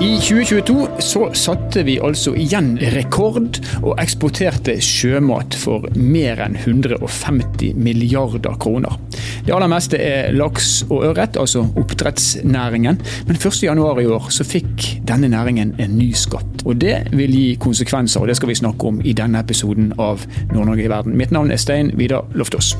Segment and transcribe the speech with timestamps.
[0.00, 7.74] I 2022 så satte vi altså igjen rekord og eksporterte sjømat for mer enn 150
[7.74, 8.94] milliarder kroner.
[9.42, 13.02] Det aller meste er laks og ørret, altså oppdrettsnæringen.
[13.26, 16.62] Men 1.1 i år så fikk denne næringen en ny skatt.
[16.62, 20.22] Og det vil gi konsekvenser, og det skal vi snakke om i denne episoden av
[20.52, 21.18] Nord-Norge i verden.
[21.18, 22.76] Mitt navn er Stein Vidar Loftaas.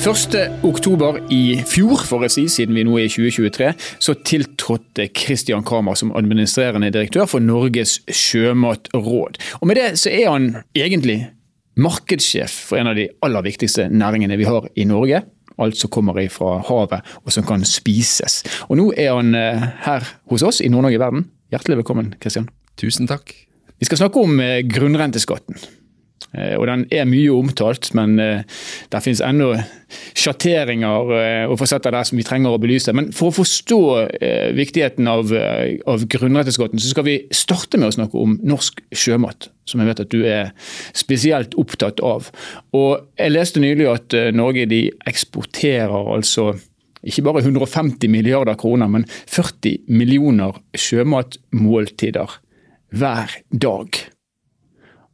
[0.00, 3.66] 1.10 i fjor, for å si, siden vi nå er i 2023,
[4.00, 9.36] så tiltrådte Christian Kramer som administrerende direktør for Norges sjømatråd.
[9.60, 11.18] Og Med det så er han egentlig
[11.76, 15.20] markedssjef for en av de aller viktigste næringene vi har i Norge.
[15.60, 18.40] Alt som kommer fra havet og som kan spises.
[18.70, 21.28] Og Nå er han eh, her hos oss i Nord-Norge i verden.
[21.52, 22.48] Hjertelig velkommen, Christian.
[22.80, 23.36] Tusen takk.
[23.76, 25.60] Vi skal snakke om eh, grunnrenteskatten.
[26.36, 28.42] Eh, og Den er mye omtalt, men eh,
[28.92, 29.50] det finnes ennå
[30.14, 32.94] sjatteringer eh, og fasetter der som vi trenger å belyse.
[32.94, 33.80] Men for å forstå
[34.56, 35.32] viktigheten av,
[35.90, 39.50] av grunnrettighetsgodten, så skal vi starte med å snakke om norsk sjømat.
[39.68, 40.50] Som jeg vet at du er
[40.96, 42.30] spesielt opptatt av.
[42.74, 46.52] Og Jeg leste nylig at Norge de eksporterer altså
[47.06, 52.40] ikke bare 150 milliarder kroner, men 40 millioner sjømatmåltider
[52.90, 54.00] hver dag.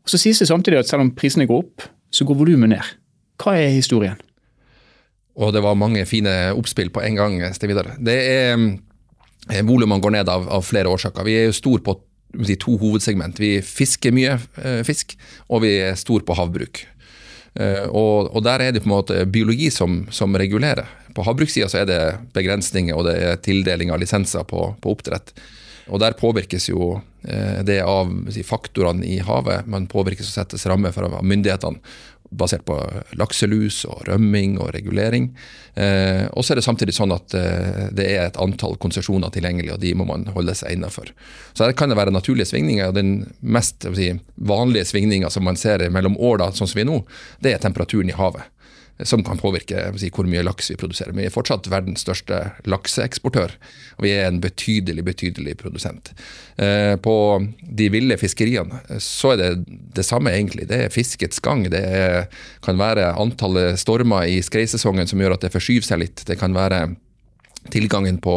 [0.07, 1.83] Og Så sies det samtidig at selv om prisene går opp,
[2.15, 2.91] så går volumet ned.
[3.43, 4.21] Hva er historien?
[5.37, 7.97] Og det var mange fine oppspill på en gang, Stevidar.
[7.99, 11.27] Det er eh, Volumene går ned av, av, flere årsaker.
[11.27, 11.99] Vi er jo stor på
[12.47, 13.41] de to hovedsegment.
[13.43, 15.17] Vi fisker mye eh, fisk,
[15.51, 16.87] og vi er stor på havbruk.
[17.59, 20.87] Eh, og, og, der er det på en måte biologi som, som regulerer.
[21.19, 22.01] På havbrukssida er det
[22.37, 25.35] begrensninger og det er tildeling av lisenser på, på oppdrett.
[25.87, 28.11] Og Der påvirkes jo eh, det av
[28.45, 29.67] faktorene i havet.
[29.71, 31.83] Man påvirkes og settes rammer fra myndighetene
[32.31, 32.75] basert på
[33.19, 35.29] lakselus og rømming og regulering.
[35.79, 39.77] Eh, og så er det samtidig sånn at eh, det er et antall konsesjoner tilgjengelig,
[39.77, 41.13] og de må man holde seg innafor.
[41.55, 42.91] Så her kan det være naturlige svingninger.
[42.91, 43.87] og Den mest
[44.35, 47.01] vanlige svingninga som man ser mellom år, da, sånn som vi er nå,
[47.45, 48.51] det er temperaturen i havet
[49.05, 51.13] som kan påvirke si, hvor mye laks vi produserer.
[51.13, 53.57] Men vi er fortsatt verdens største lakseeksportør,
[53.99, 56.13] og vi er en betydelig betydelig produsent.
[56.57, 57.17] Eh, på
[57.61, 59.51] de ville fiskeriene så er det
[59.97, 60.69] det samme, egentlig.
[60.71, 61.67] Det er fiskets gang.
[61.73, 62.31] Det er,
[62.65, 66.25] kan være antallet stormer i skreisesongen som gjør at det forskyver seg litt.
[66.29, 66.87] Det kan være
[67.73, 68.37] tilgangen på,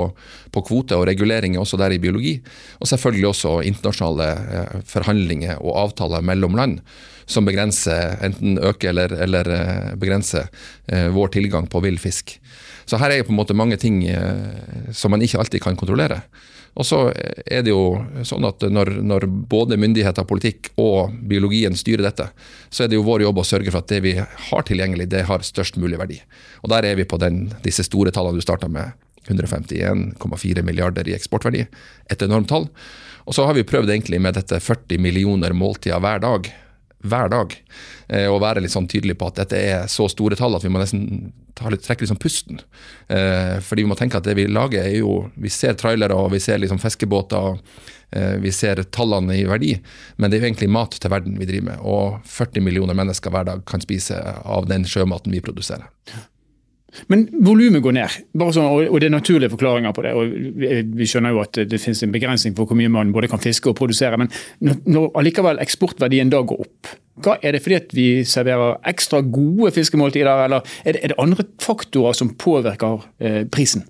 [0.51, 2.35] på kvote og reguleringer også der i biologi.
[2.79, 6.79] Og selvfølgelig også internasjonale eh, forhandlinger og avtaler mellom land
[7.29, 10.49] som begrenser, enten øker eller, eller eh, begrenser
[10.87, 12.39] eh, vår tilgang på vill fisk.
[12.89, 13.99] Så her er det på en måte mange ting
[14.97, 16.23] som man ikke alltid kan kontrollere.
[16.79, 22.05] Og så er det jo sånn at når, når, både myndigheter, politikk og biologien styrer
[22.05, 22.29] dette,
[22.69, 25.25] så er det jo vår jobb å sørge for at det vi har tilgjengelig, det
[25.27, 26.19] har størst mulig verdi.
[26.63, 28.93] Og der er vi på den, disse store tallene du starta med.
[29.27, 31.65] 151,4 milliarder i eksportverdi.
[32.09, 32.69] Et enormt tall.
[33.27, 36.49] Og så har vi prøvd egentlig med dette 40 millioner måltider hver dag
[36.99, 37.53] hver dag.
[38.09, 40.71] å og være litt sånn tydelig på at dette er så store tall at vi
[40.73, 41.31] må nesten
[41.69, 42.59] litt, trekke liksom pusten.
[43.07, 46.31] Eh, fordi vi må tenke at det vi lager er jo Vi ser trailere og
[46.31, 47.59] vi ser liksom fiskebåter.
[48.11, 49.75] Eh, vi ser tallene i verdi,
[50.17, 51.79] men det er jo egentlig mat til verden vi driver med.
[51.83, 55.87] Og 40 millioner mennesker hver dag kan spise av den sjømaten vi produserer.
[57.11, 60.13] Men volumet går ned, sånn, og det er naturlige forklaringer på det.
[60.15, 63.41] og Vi skjønner jo at det finnes en begrensning for hvor mye man både kan
[63.43, 64.19] fiske og produsere.
[64.19, 69.19] Men når allikevel eksportverdien da går opp, hva er det fordi at vi serverer ekstra
[69.25, 73.83] gode fiskemåltider, eller er det, er det andre faktorer som påvirker eh, prisen?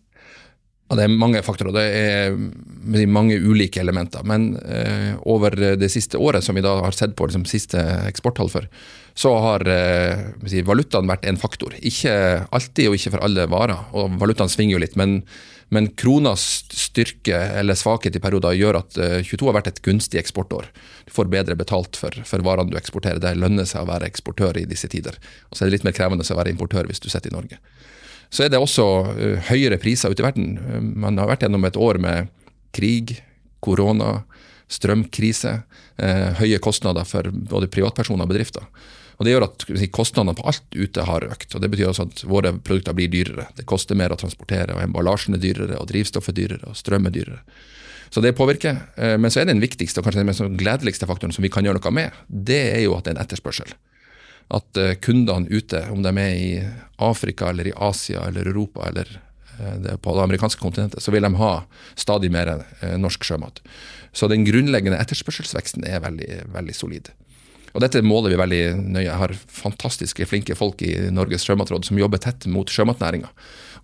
[0.90, 4.24] Ja, Det er mange faktorer, det er mange ulike elementer.
[4.26, 8.50] Men eh, over det siste året, som vi da har sett på liksom, siste eksporttall
[8.50, 8.66] for,
[9.14, 11.76] så har eh, valutaen vært en faktor.
[11.78, 13.86] Ikke alltid og ikke for alle varer.
[13.94, 14.98] og Valutaen svinger jo litt.
[14.98, 15.22] men
[15.70, 20.18] men kronas styrke eller svakhet i perioder gjør at 22 eh, har vært et gunstig
[20.18, 20.66] eksportår.
[21.06, 23.22] Du får bedre betalt for, for varene du eksporterer.
[23.22, 25.20] Det lønner seg å være eksportør i disse tider.
[25.50, 27.62] Og så er det litt mer krevende å være importør hvis du sitter i Norge.
[28.29, 30.53] Så er det også uh, høyere priser ute i verden.
[30.61, 32.29] Uh, man har vært gjennom et år med
[32.76, 33.17] krig,
[33.66, 34.22] korona,
[34.70, 35.55] strømkrise,
[36.02, 38.70] uh, høye kostnader for både privatpersoner og bedrifter.
[39.20, 41.55] Og Det gjør at kostnadene på alt ute har økt.
[41.55, 43.49] og Det betyr også at våre produkter blir dyrere.
[43.58, 47.09] Det koster mer å transportere, og emballasjen er dyrere, og drivstoff er dyrere, og strøm
[47.09, 47.41] er dyrere.
[48.09, 48.79] Så det påvirker.
[49.20, 51.84] Men så er den viktigste og kanskje den mest gledeligste faktoren som vi kan gjøre
[51.84, 53.75] noe med, det er jo at det er en etterspørsel
[54.49, 56.51] at eh, kundene ute, om de er i
[57.05, 59.11] Afrika eller i Asia eller Europa eller
[59.59, 61.53] eh, på det amerikanske kontinentet, så vil de ha
[61.99, 63.61] stadig mer eh, norsk sjømat.
[64.11, 67.11] Så den grunnleggende etterspørselsveksten er veldig, veldig solid.
[67.69, 69.05] Og Dette måler vi veldig nøye.
[69.05, 73.29] Jeg har fantastiske, flinke folk i Norges sjømatråd som jobber tett mot sjømatnæringa.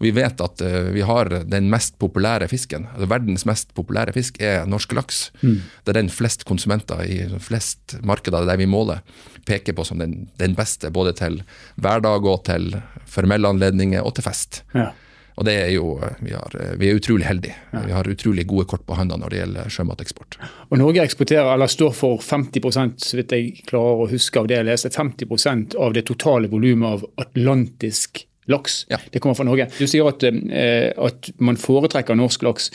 [0.02, 2.88] Vi vet at vi har den mest populære fisken.
[2.96, 5.22] altså Verdens mest populære fisk er norsk laks.
[5.46, 5.62] Mm.
[5.86, 9.06] Det er den flest konsumenter i flest markeder der vi måler,
[9.46, 10.92] peker på som den, den beste.
[10.94, 11.42] Både til
[11.82, 12.72] hverdag og til
[13.10, 14.64] formelle anledninger og til fest.
[14.76, 14.92] Ja.
[15.36, 17.56] Og det er jo, vi, har, vi er utrolig heldige.
[17.74, 17.82] Ja.
[17.84, 20.38] Vi har utrolig gode kort på hånda når det gjelder sjømateksport.
[20.70, 24.62] Og Norge eksporterer, eller står for 50 så vidt jeg klarer å huske av det
[24.62, 28.86] jeg leste, 50% av det totale volumet av atlantisk laks.
[28.90, 29.02] Ja.
[29.12, 29.68] Det kommer fra Norge.
[29.76, 32.72] Du sier at, eh, at man foretrekker norsk laks.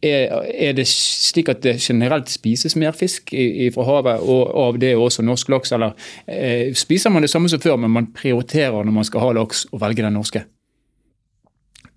[0.00, 4.78] Er, er, det slik at det generelt spises mer fisk i, fra havet, og av
[4.80, 5.74] det også norsk laks?
[5.76, 5.92] Eller
[6.24, 9.66] eh, spiser man det samme som før, men man prioriterer når man skal ha laks,
[9.68, 10.46] å velge den norske?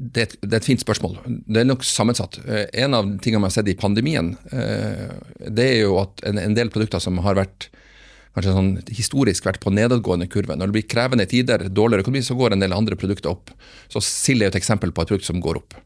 [0.04, 1.16] Det, det, er et fint spørsmål.
[1.24, 2.42] Det er nok sammensatt.
[2.44, 5.08] Eh, en av tingene vi har sett i pandemien, eh,
[5.48, 7.70] det er jo at en, en del produkter som har vært
[8.34, 10.58] kanskje sånn historisk vært på nedadgående kurve.
[10.58, 13.54] Når det blir krevende tider, dårligere økonomi, så går en del andre produkter opp.
[13.94, 15.78] Så sild er et eksempel på et produkt som går opp.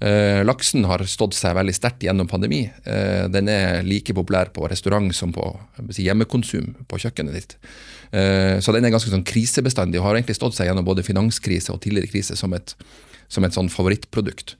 [0.00, 2.62] Eh, laksen har stått seg veldig sterkt gjennom pandemi.
[2.86, 5.48] Eh, den er like populær på restaurant som på
[5.98, 7.56] hjemmekonsum på kjøkkenet ditt.
[8.14, 11.74] Eh, så den er ganske sånn krisebestandig og har egentlig stått seg gjennom både finanskrise
[11.74, 12.76] og tidligere krise som et,
[13.28, 14.54] som et sånn favorittprodukt.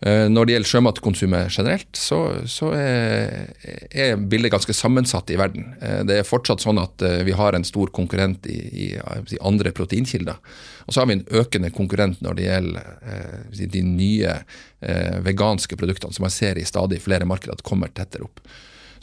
[0.00, 2.18] Eh, når det gjelder sjømatkonsumet generelt, så,
[2.50, 3.52] så er,
[3.90, 5.70] er, bildet ganske sammensatt i verden.
[5.80, 8.88] Eh, det er fortsatt sånn at eh, vi har en stor konkurrent i, i
[9.34, 10.36] i andre proteinkilder.
[10.84, 14.34] Og så har vi en økende konkurrent når det gjelder de nye
[15.24, 18.42] veganske produktene, som man ser i stadig flere markeder at kommer tettere opp.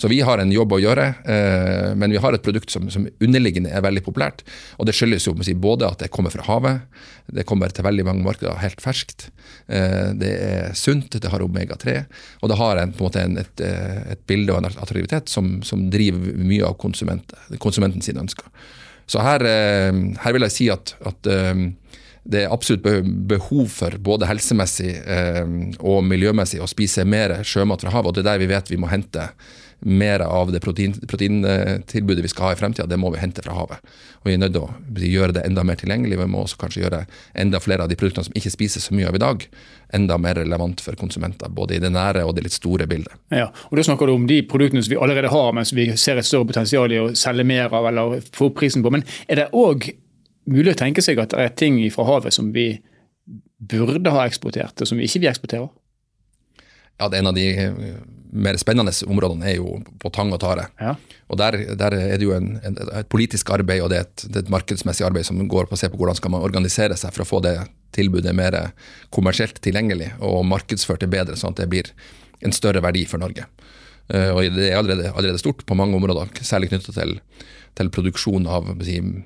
[0.02, 3.04] Så vi har en jobb å gjøre, eh, men vi har et produkt som, som
[3.22, 4.42] underliggende er veldig populært.
[4.82, 8.26] Og det skyldes jo både at det kommer fra havet, det kommer til veldig mange
[8.26, 9.28] markeder helt ferskt.
[9.70, 12.00] Eh, det er sunt, det har omega-3,
[12.42, 15.30] og det har en, på en måte en, et, eh, et, bilde og en attraktivitet
[15.30, 18.50] som, som driver mye av konsumenten sine ønsker.
[19.06, 22.86] Så her, her, vil jeg si at, at det er absolutt
[23.28, 24.94] behov for både helsemessig
[25.82, 28.80] og miljømessig å spise mer sjømat fra havet, og det er der vi vet vi
[28.80, 29.28] må hente
[29.82, 33.56] mer av det protein, proteintilbudet vi skal ha i fremtida, det må vi hente fra
[33.58, 33.82] havet.
[34.22, 36.20] Og Vi er nødt til å gjøre det enda mer tilgjengelig.
[36.20, 39.10] Vi må også kanskje gjøre enda flere av de produktene som ikke spises så mye
[39.10, 39.48] av i dag,
[39.98, 41.50] enda mer relevant for konsumenter.
[41.50, 43.18] Både i det nære og det litt store bildet.
[43.34, 45.90] Ja, og Da snakker du om de produktene som vi allerede har, men som vi
[45.98, 48.94] ser et større potensial i å selge mer av eller få prisen på.
[48.94, 49.90] Men er det òg
[50.46, 52.82] mulig å tenke seg at det er ting fra havet som vi
[53.62, 55.70] burde ha eksportert, og som vi ikke vil eksporterer?
[57.00, 57.48] Ja, det er en av de
[58.32, 60.68] mer spennende områdene er jo på tang og tare.
[60.80, 60.96] Ja.
[61.32, 64.24] Og der, der, er det jo en, en, et politisk arbeid og det er, et,
[64.28, 66.98] det er, et, markedsmessig arbeid som går på å se på hvordan skal man organisere
[67.00, 67.56] seg for å få det
[67.96, 68.58] tilbudet mer
[69.12, 71.92] kommersielt tilgjengelig og markedsført det bedre, sånn at det blir
[72.42, 73.46] en større verdi for Norge.
[74.12, 77.18] Uh, og Det er allerede, allerede, stort på mange områder, særlig knyttet til,
[77.80, 78.72] til produksjon av,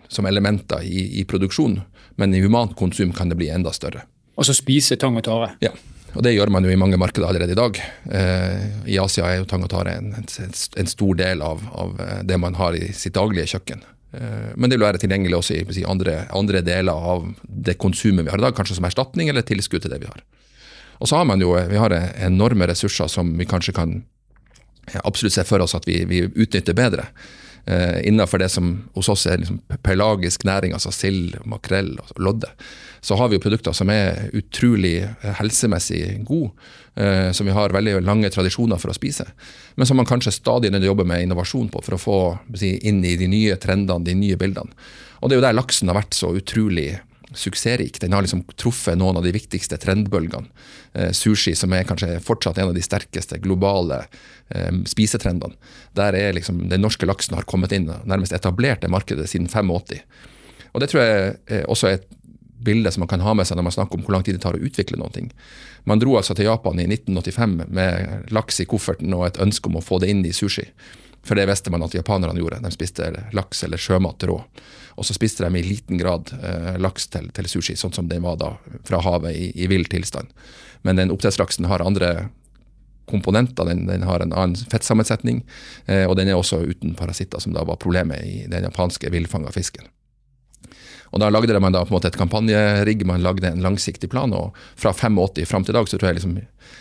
[0.10, 1.80] som elementer i, i produksjon,
[2.22, 4.06] men i humant konsum kan det bli enda større.
[4.36, 5.54] Og så spise tang og tare?
[5.64, 5.72] Ja.
[6.16, 7.80] Og Det gjør man jo i mange markeder allerede i dag.
[8.08, 8.62] Eh,
[8.96, 12.40] I Asia er jo tang og tare en, en, stor del av, av, eh, det
[12.40, 13.84] man har i sitt daglige kjøkken.
[14.16, 18.32] Eh, men det vil være tilgjengelig også i andre, andre, deler av det konsumet vi
[18.32, 20.24] har i dag, kanskje som erstatning eller tilskudd til det vi har.
[21.04, 21.92] Og så har man jo vi har
[22.24, 23.98] enorme ressurser som vi kanskje kan
[25.04, 27.10] absolutt se for oss at vi, vi utnytter bedre
[28.06, 32.52] innenfor det som hos oss er liksom pelagisk næring, altså sild, makrell og lodde,
[33.06, 36.50] så har vi jo produkter som er utrolig eh, helsemessig gode,
[36.98, 39.28] eh, som vi har veldig lange tradisjoner for å spise,
[39.78, 42.16] men som man kanskje stadig nødvendig jobber med innovasjon på for å få
[42.58, 44.74] si, inn i de nye trendene, de nye bildene.
[45.22, 46.96] Og det er jo der laksen har vært så utrolig
[47.36, 48.00] suksessrik.
[48.02, 50.50] Den har liksom truffet noen av de viktigste trendbølgene.
[50.98, 54.02] Eh, sushi, som er kanskje fortsatt en av de sterkeste globale
[54.50, 55.54] eh, spisetrendene.
[55.94, 60.02] Der er liksom den norske laksen har kommet inn nærmest etablert det markedet siden 85.
[60.74, 62.14] Og Det tror jeg er også er et
[62.66, 64.44] bilde som man kan ha med seg når man snakker om hvor lang tid det
[64.44, 65.26] tar å utvikle noe.
[65.86, 69.80] Man dro altså til Japan i 1985 med laks i kofferten og et ønske om
[69.80, 70.68] å få det inn i sushi.
[71.26, 72.62] For det visste man at japanerne gjorde.
[72.62, 74.38] De spiste laks eller sjømat rå.
[74.96, 78.24] Og så spiste de i liten grad eh, laks til, til, sushi, sånn som den
[78.24, 78.52] var da
[78.86, 80.30] fra havet i, i vill tilstand.
[80.86, 82.30] Men den oppdrettslaksen har andre
[83.10, 85.44] komponenter, den, den har en annen fettsammensetning,
[85.86, 89.54] eh, og den er også uten parasitter, som da var problemet i den japanske villfanga
[89.54, 89.90] fisken.
[91.16, 94.34] Og Da lagde man da på en måte et kampanjerigg, man lagde en langsiktig plan.
[94.36, 96.36] og Fra 85 fram til i dag så tror jeg liksom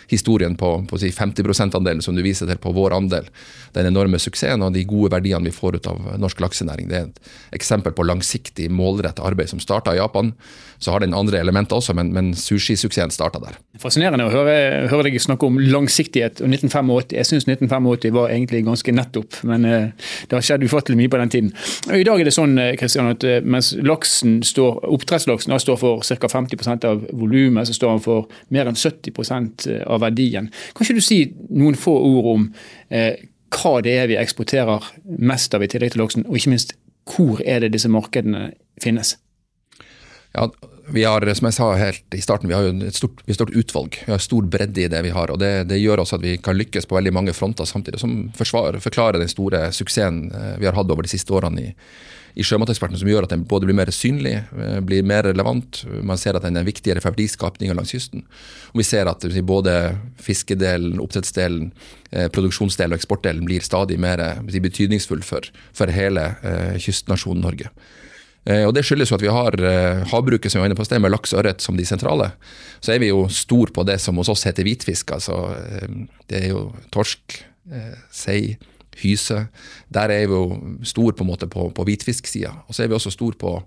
[0.07, 3.29] historien på, på si 50 %-andelen som du viser til på vår andel,
[3.73, 6.89] den enorme suksessen og de gode verdiene vi får ut av norsk laksenæring.
[6.89, 10.33] Det er et eksempel på langsiktig, målrettet arbeid som starta i Japan.
[10.77, 13.57] Så har den andre elementer også, men, men sushisuksessen starta der.
[13.81, 14.55] Fascinerende å høre,
[14.91, 17.15] høre, deg snakke om langsiktighet og 1985.
[17.15, 21.21] Jeg syns 1985 var egentlig ganske nettopp, men uh, det har skjedd ufattelig mye på
[21.21, 21.53] den tiden.
[21.95, 26.29] I dag er det sånn Kristian, at uh, mens laksen står, oppdrettslaksen står for ca.
[26.31, 30.51] 50% av volumet, så står han for mer enn 70% av verdien.
[30.75, 32.47] Kan ikke du si noen få ord om
[32.89, 36.75] eh, hva det er vi eksporterer mest av i tillegg til laksen, og ikke minst
[37.15, 38.49] hvor er det disse markedene
[38.81, 39.15] finnes?
[40.35, 40.49] Ja,
[40.87, 43.95] vi har, som jeg sa helt i starten, vi har jo et stort, stort utvalg.
[44.05, 45.31] Vi har stor bredde i det vi har.
[45.31, 48.17] og det, det, gjør også at vi kan lykkes på veldig mange fronter samtidig, som
[48.37, 51.71] forsvar, forklarer den store suksessen eh, vi har hatt over de siste årene i,
[52.35, 55.83] i Sjømateksperten, som gjør at den både blir mer synlig, eh, blir mer relevant.
[56.03, 58.25] Man ser at den er viktigere for verdiskapinga langs kysten.
[58.73, 59.75] Og vi ser at både
[60.21, 61.71] fiskedelen, oppdrettsdelen,
[62.11, 65.41] eh, produksjonsdelen og eksportdelen blir stadig mer betydningsfull for,
[65.73, 66.35] for hele
[66.79, 67.69] kystnasjonen Norge.
[68.45, 70.85] Eh, og Det skyldes jo at vi har eh, havbruket som vi var inne på
[70.85, 72.29] sted, med laks og ørret som de sentrale.
[72.79, 75.15] Så er vi jo stor på det som hos oss heter hvitfisk.
[75.17, 75.99] altså eh,
[76.29, 77.41] Det er jo torsk,
[78.13, 78.59] sei,
[79.01, 79.45] hyse.
[79.93, 82.51] Der er vi jo stor på en på, på hvitfisksida.
[82.67, 83.59] Og så er vi også stor på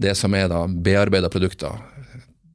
[0.00, 1.76] det som er da bearbeida produkter.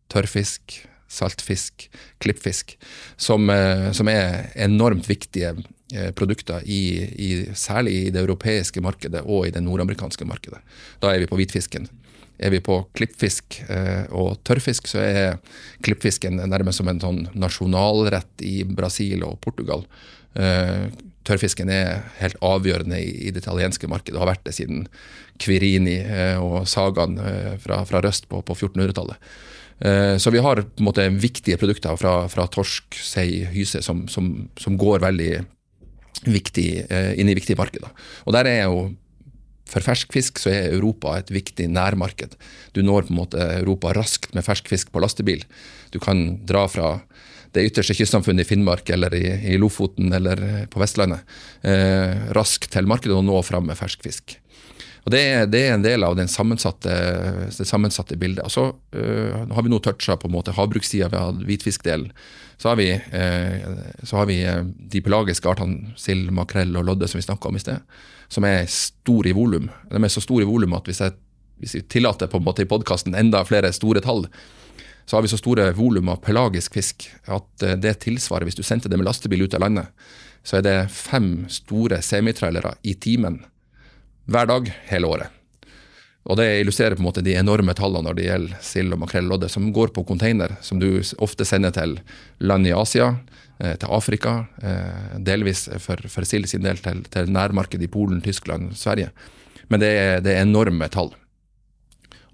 [0.09, 2.77] Tørrfisk, saltfisk, klippfisk.
[3.17, 3.51] Som,
[3.93, 5.55] som er enormt viktige
[5.93, 10.57] Eh, produkter, i, i, særlig i det europeiske markedet og i det nordamerikanske markedet.
[10.97, 11.85] Da er vi på hvitfisken.
[12.41, 15.37] Er vi på klippfisk eh, og tørrfisk, så er
[15.85, 19.85] klippfisken nærmest som en sånn nasjonalrett i Brasil og Portugal.
[20.35, 20.87] Eh,
[21.25, 24.85] tørrfisken er helt avgjørende i, det italienske markedet, og har vært det siden
[25.41, 29.31] Quirini eh, og sagaen eh, fra, fra, Røst på, på 1400-tallet.
[29.85, 34.05] Eh, så vi har på en måte viktige produkter fra, fra torsk, sei, hyse som,
[34.11, 35.33] som, som går veldig
[36.25, 36.69] viktig,
[37.19, 37.91] inn i viktige markeder.
[38.25, 38.85] Og der er jo
[39.69, 42.35] for fersk fisk så er Europa et viktig nærmarked.
[42.77, 45.41] Du når på en måte Europa raskt med fersk fisk på lastebil.
[45.93, 46.91] Du kan dra fra
[47.55, 51.23] det ytterste kystsamfunnet i Finnmark eller i, i Lofoten eller på Vestlandet
[51.63, 54.37] eh, raskt til markedet og nå fram med fersk fisk.
[55.05, 55.21] Og det
[55.53, 56.93] det er, en del av den sammensatte,
[57.53, 58.41] det sammensatte bildet.
[58.47, 58.63] Og så
[58.97, 62.09] øh, har vi nå toucha på en måte havbrukssida, har hvitfiskdelen.
[62.57, 63.67] Så har vi, øh,
[64.03, 64.39] så har vi
[64.93, 67.85] de pelagiske artene sild, makrell og lodde som vi snakka om i sted,
[68.33, 69.69] som er store i volum.
[69.91, 71.13] De er så store i volum at hvis jeg,
[71.61, 74.25] hvis jeg tillater på en måte i podkasten enda flere store tall,
[75.05, 78.89] så har vi så store volum av pelagisk fisk at det tilsvarer, hvis du sendte
[78.89, 79.91] det med lastebil ut av landet,
[80.45, 83.41] så er det fem store semitrailere i timen
[84.29, 85.31] hver dag hele året.
[86.25, 89.27] Og Det illustrerer på en måte de enorme tallene når det gjelder sild og makrell
[89.29, 91.99] lodde, som går på container, som du ofte sender til
[92.41, 93.11] land i Asia,
[93.59, 98.23] eh, til Afrika, eh, delvis for, for sild sin del til, til nærmarkedet i Polen,
[98.25, 99.11] Tyskland, Sverige.
[99.69, 101.13] Men det er, det er enorme tall.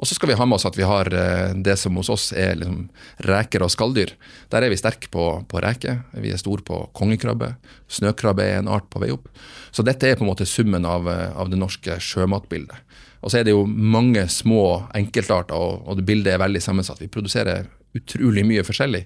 [0.01, 2.31] Og så skal vi ha med oss at vi har eh, det som hos oss
[2.33, 2.87] er liksom
[3.27, 4.15] reker og skalldyr.
[4.49, 5.99] Der er vi sterke på, på reker.
[6.17, 7.53] Vi er store på kongekrabbe.
[7.91, 9.29] Snøkrabbe er en art på vei opp.
[9.69, 12.97] Så dette er på en måte summen av, eh, av det norske sjømatbildet.
[13.21, 17.03] Og så er det jo mange små enkeltarter, og, og det bildet er veldig sammensatt.
[17.03, 19.03] Vi produserer utrolig mye forskjellig,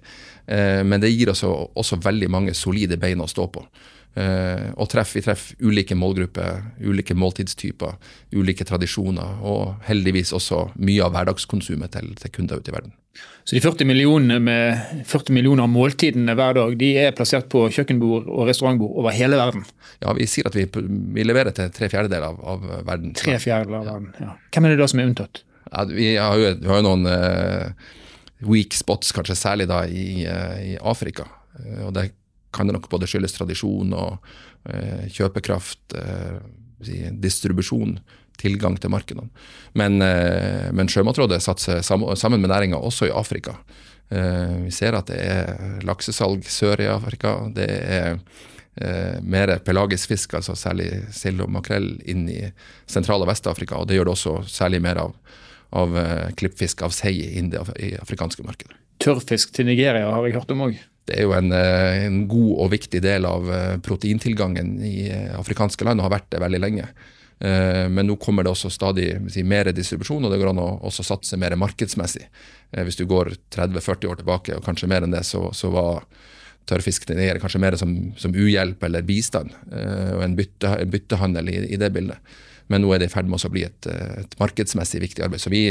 [0.48, 3.66] eh, men det gir oss også, også veldig mange solide bein å stå på.
[4.16, 7.98] Uh, og treff, vi treffer ulike målgrupper, ulike måltidstyper,
[8.36, 9.42] ulike tradisjoner.
[9.44, 12.96] Og heldigvis også mye av hverdagskonsumet til, til kunder ute i verden.
[13.46, 18.26] Så de 40 millionene med 40 millioner måltidene hver dag de er plassert på kjøkkenbord
[18.26, 19.68] og restaurantbord over hele verden?
[20.02, 23.14] Ja, vi sier at vi, vi leverer til tre fjerdedeler av, av, verden.
[23.20, 24.34] Tre fjerdedeler av verden, ja.
[24.50, 25.44] Hvem er det da som er unntatt?
[25.70, 27.94] Ja, vi, har jo, vi har jo noen uh,
[28.50, 31.30] weak spots, kanskje særlig da i, uh, i Afrika.
[31.86, 32.10] og det
[32.56, 34.30] kan det nok både skyldes tradisjon og
[34.72, 36.40] eh, kjøpekraft, eh,
[37.24, 38.00] distribusjon,
[38.42, 39.30] tilgang til markedene.
[39.80, 43.56] Men, eh, men Sjømatrådet satser sammen med næringa også i Afrika.
[44.10, 47.38] Eh, vi ser at det er laksesalg sør i Afrika.
[47.56, 48.20] Det er
[48.76, 52.42] eh, mer pelagisk fisk, altså særlig sild og makrell, inn i
[52.86, 53.80] sentral- og Vest-Afrika.
[53.80, 55.16] Og det gjør det også særlig mer av,
[55.76, 58.78] av eh, klippfisk, av sei, inn i afrikanske markedet.
[59.04, 60.78] Tørrfisk til Nigeria har jeg hørt om òg?
[61.06, 65.34] Det er jo en, eh, en, god og viktig del av eh, proteintilgangen i eh,
[65.38, 66.90] afrikanske land og har vært det veldig lenge.
[67.36, 71.04] Men nå kommer det også stadig si, mer distribusjon, og det går an å også
[71.04, 72.24] satse mer markedsmessig.
[72.88, 76.08] Hvis du går 30-40 år tilbake, og kanskje mer enn det, så, så var
[76.72, 81.82] tørrfisk kanskje mer som, som uhjelp eller bistand, og en, bytte, en byttehandel i, i,
[81.84, 82.40] det bildet.
[82.72, 85.44] Men nå er det i ferd med å bli et, et markedsmessig viktig arbeid.
[85.44, 85.66] Så vi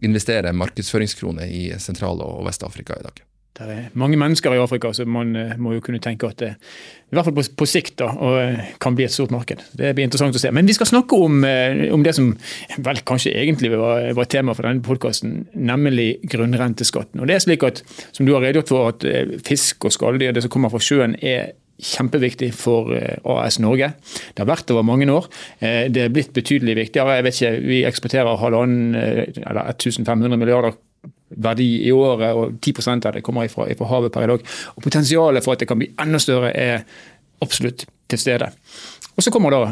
[0.00, 3.26] investerer markedsføringskroner i Sentral- og Vest-Afrika i dag.
[3.58, 6.50] Det er mange mennesker i Afrika, så man eh, må jo kunne tenke at det
[7.10, 9.64] i hvert fall på, på sikt da, eh, kan bli et stort marked.
[9.76, 10.52] Det blir interessant å se.
[10.54, 12.30] Men vi skal snakke om, eh, om det som
[12.78, 17.20] vel kanskje egentlig var, var tema for denne podkasten, nemlig grunnrenteskatten.
[17.20, 19.04] Og det er slik at, Som du har redegjort for, at
[19.46, 23.92] fisk og skalldyr, det som kommer fra sjøen, er kjempeviktig for AS Norge.
[24.34, 25.28] Det har vært over mange år.
[25.60, 27.16] Det er blitt betydelig viktigere.
[27.16, 30.76] Jeg vet ikke, Vi eksporterer halvannen, eller 1500 milliarder
[31.30, 34.44] verdi i året, og 10 av det kommer fra, fra havet per i dag.
[34.76, 36.84] Og Potensialet for at det kan bli enda større er
[37.40, 38.50] absolutt til stede.
[39.16, 39.64] Og Så kommer da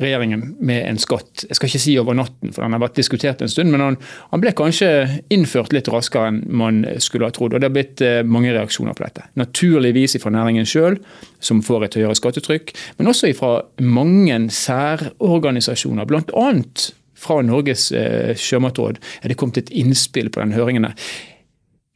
[0.00, 1.44] regjeringen med en skatt.
[1.48, 3.98] Jeg skal ikke si over natten, for den har vært diskutert en stund, men han,
[4.32, 4.88] han ble kanskje
[5.32, 7.54] innført litt raskere enn man skulle ha trodd.
[7.54, 9.26] og Det har blitt eh, mange reaksjoner på dette.
[9.40, 10.96] Naturligvis fra næringen sjøl,
[11.44, 13.52] som får et høyere skattetrykk, men også fra
[13.84, 16.08] mange særorganisasjoner.
[16.08, 16.90] Blant annet
[17.20, 20.88] fra Norges eh, sjømatråd er det kommet et innspill på den høringen.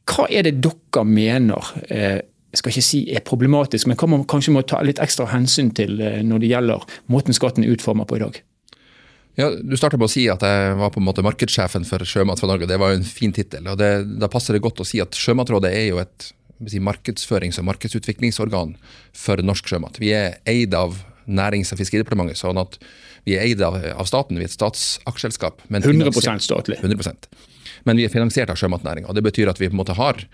[0.05, 2.21] Hva er det dere mener eh,
[2.55, 5.73] jeg skal ikke si er problematisk, men hva man kanskje må ta litt ekstra hensyn
[5.75, 8.37] til eh, når det gjelder måten skatten er utformet på i dag?
[9.35, 12.39] Ja, Du starta med å si at jeg var på en måte markedssjefen for Sjømat
[12.39, 12.69] fra Norge.
[12.69, 13.67] Det var jo en fin tittel.
[13.67, 16.29] Da passer det godt å si at Sjømatrådet er jo et
[16.71, 18.77] si, markedsførings- og markedsutviklingsorgan
[19.11, 19.99] for norsk sjømat.
[19.99, 22.37] Vi er eid av Nærings- og fiskeridepartementet.
[22.37, 22.77] sånn at
[23.25, 25.63] vi er eid av, av staten, vi er et statsaksjeselskap.
[25.69, 26.77] 100% statlig.
[26.83, 27.29] 100%.
[27.85, 29.13] Men vi er finansiert av sjømatnæringa.
[29.13, 30.25] Det betyr at vi på en måte har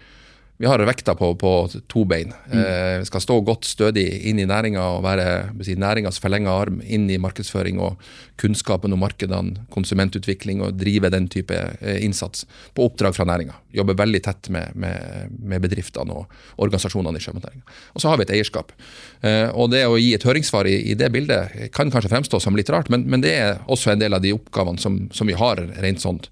[0.61, 1.51] vi har vekta på, på
[1.89, 2.33] to bein.
[2.51, 2.59] Mm.
[2.59, 5.25] Eh, vi skal stå godt stødig inn i næringa og være
[5.65, 7.97] si, næringas forlenga arm inn i markedsføring og
[8.41, 12.45] kunnskapen om markedene, konsumentutvikling og drive den type eh, innsats
[12.77, 13.57] på oppdrag fra næringa.
[13.73, 17.65] Jobbe veldig tett med, med, med bedriftene og organisasjonene i sjømatnæringa.
[17.97, 18.69] Og så har vi et eierskap.
[19.25, 22.59] Eh, og det å gi et høringssvar i, i, det bildet kan kanskje fremstå som
[22.59, 25.41] litt rart, men, men, det er også en del av de oppgavene som, som vi
[25.41, 26.29] har rent sånt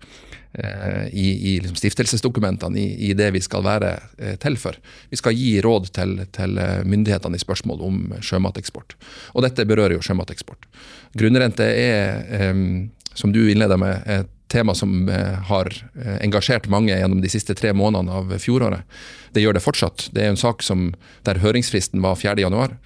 [1.13, 4.79] i, i liksom stiftelsesdokumentene, i, i, det vi skal være eh, til for.
[5.11, 8.95] Vi skal gi råd til, til, eh, myndighetene i spørsmål om sjømateksport.
[9.37, 10.65] Og dette berører jo sjømateksport.
[11.19, 12.53] Grunnrente er,
[13.17, 15.07] som du innleda med, et tema som
[15.49, 15.69] har
[16.21, 18.85] engasjert mange gjennom de siste tre månedene av fjoråret.
[19.33, 20.07] Det gjør det fortsatt.
[20.13, 20.91] Det er en sak som,
[21.25, 22.77] der høringsfristen var 4.1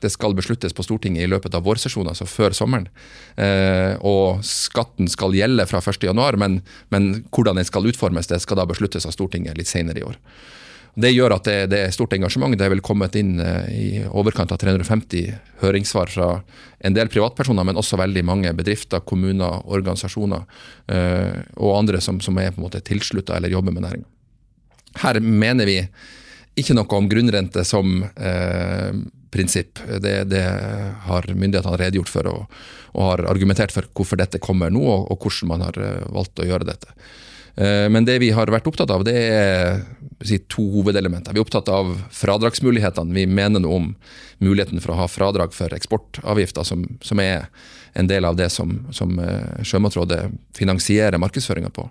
[0.00, 2.88] det skal besluttes på Stortinget i løpet av vårsesjonen, altså før sommeren.
[3.36, 6.60] Eh, og skatten skal gjelde fra 1.1, men,
[6.94, 10.18] men hvordan den skal utformes, det skal da besluttes av Stortinget litt senere i år.
[11.00, 12.56] Det gjør at det, det er stort engasjement.
[12.58, 15.28] Det er vel kommet inn eh, i overkant av 350
[15.62, 16.30] høringssvar fra
[16.80, 20.42] en del privatpersoner, men også veldig mange bedrifter, kommuner, organisasjoner
[20.90, 24.08] eh, og andre som, som er på en måte tilslutta eller jobber med næringa.
[25.04, 25.78] Her mener vi
[26.58, 28.90] ikke noe om grunnrente som eh,
[29.30, 29.78] prinsipp.
[30.02, 30.44] Det, det
[31.06, 32.60] har myndighetene redegjort for og,
[32.92, 36.42] og, har argumentert for hvorfor dette kommer nå, og, og hvordan man har eh, valgt
[36.42, 36.94] å gjøre dette.
[37.54, 39.82] Eh, men det vi har vært opptatt av, det er
[40.26, 41.34] si, to hovedelementer.
[41.34, 43.16] Vi er opptatt av fradragsmulighetene.
[43.16, 43.92] Vi mener noe om
[44.42, 47.46] muligheten for å ha fradrag for eksportavgifter, som, som er
[47.98, 50.24] en del av det som, som eh, Sjømatrådet
[50.58, 51.90] finansierer markedsføringa på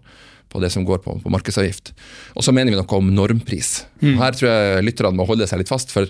[0.50, 1.92] på det som går på, på markedsavgift.
[2.34, 3.84] Og så mener vi noe om normpris.
[4.02, 4.16] Mm.
[4.18, 6.10] Her tror jeg lytterne må holde seg litt fast, for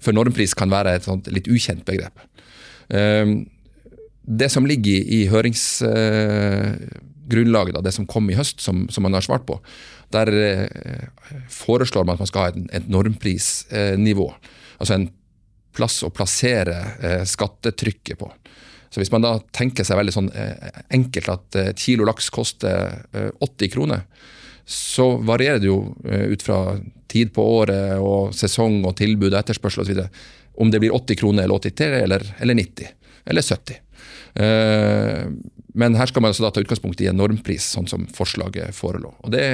[0.00, 2.16] for normpris kan være et litt ukjent begrep.
[2.90, 3.46] Ehm,
[4.22, 9.44] det som ligger i, høringsgrunnlaget, det som kom i høst, som, som man har svart
[9.48, 9.54] på,
[10.14, 11.04] der eh,
[11.50, 14.28] foreslår man at man skal ha et normprisnivå.
[14.78, 15.08] Altså en
[15.76, 18.28] plass å plassere eh, skattetrykket på.
[18.90, 22.74] Så Hvis man da tenker seg veldig sånn eh, enkelt at et kilo laks koster
[23.14, 24.00] 80 kroner,
[24.70, 26.60] så varierer det jo ut fra
[27.10, 30.02] tid på året og sesong og tilbud og etterspørsel osv.
[30.62, 32.92] Om det blir 80 kroner eller 83 eller, eller 90
[33.30, 33.80] eller 70.
[34.38, 35.24] Uh, eh,
[35.80, 39.12] men her skal man altså da ta utgangspunkt i en normpris, sånn som forslaget forelå.
[39.22, 39.44] Og Det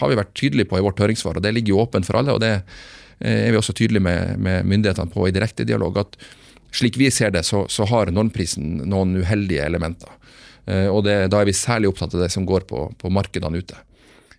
[0.00, 2.34] har vi vært tydelige på i vårt høringssvar, og det ligger jo åpent for alle.
[2.36, 5.98] og Det eh, er vi også tydelige med, med myndighetene på i direkte dialog.
[6.04, 6.18] at
[6.72, 10.12] Slik vi ser det, så, så har normprisen noen uheldige elementer.
[10.62, 13.74] Og det, Da er vi særlig opptatt av det som går på, på markedene ute.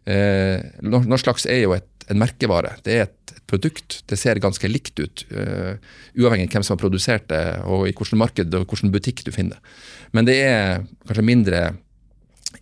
[0.03, 2.77] Uh, norsk laks er jo et en merkevare.
[2.85, 3.19] Det er et,
[3.53, 3.99] produkt.
[4.09, 5.75] Det ser ganske likt ut, uh,
[6.17, 9.29] uavhengig av hvem som har produsert det, og i hvilket marked og hvilken butikk du
[9.35, 9.73] finner det.
[10.15, 11.59] Men det er kanskje mindre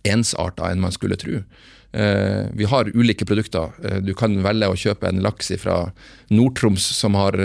[0.08, 1.38] ensarta enn man skulle tro.
[1.96, 3.72] Uh, vi har ulike produkter.
[3.80, 5.78] Uh, du kan velge å kjøpe en laks fra
[6.34, 7.38] Nord-Troms som har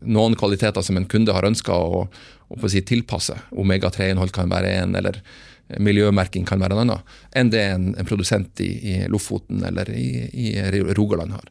[0.00, 2.06] noen kvaliteter som en kunde har ønska å,
[2.54, 3.36] å si, tilpasse.
[3.52, 5.20] Omega-3-innhold kan være en, eller
[5.76, 10.08] miljømerking kan være en annen, enn det en, en produsent i, i, Lofoten eller i,
[10.32, 10.50] i,
[10.96, 11.50] Rogaland har.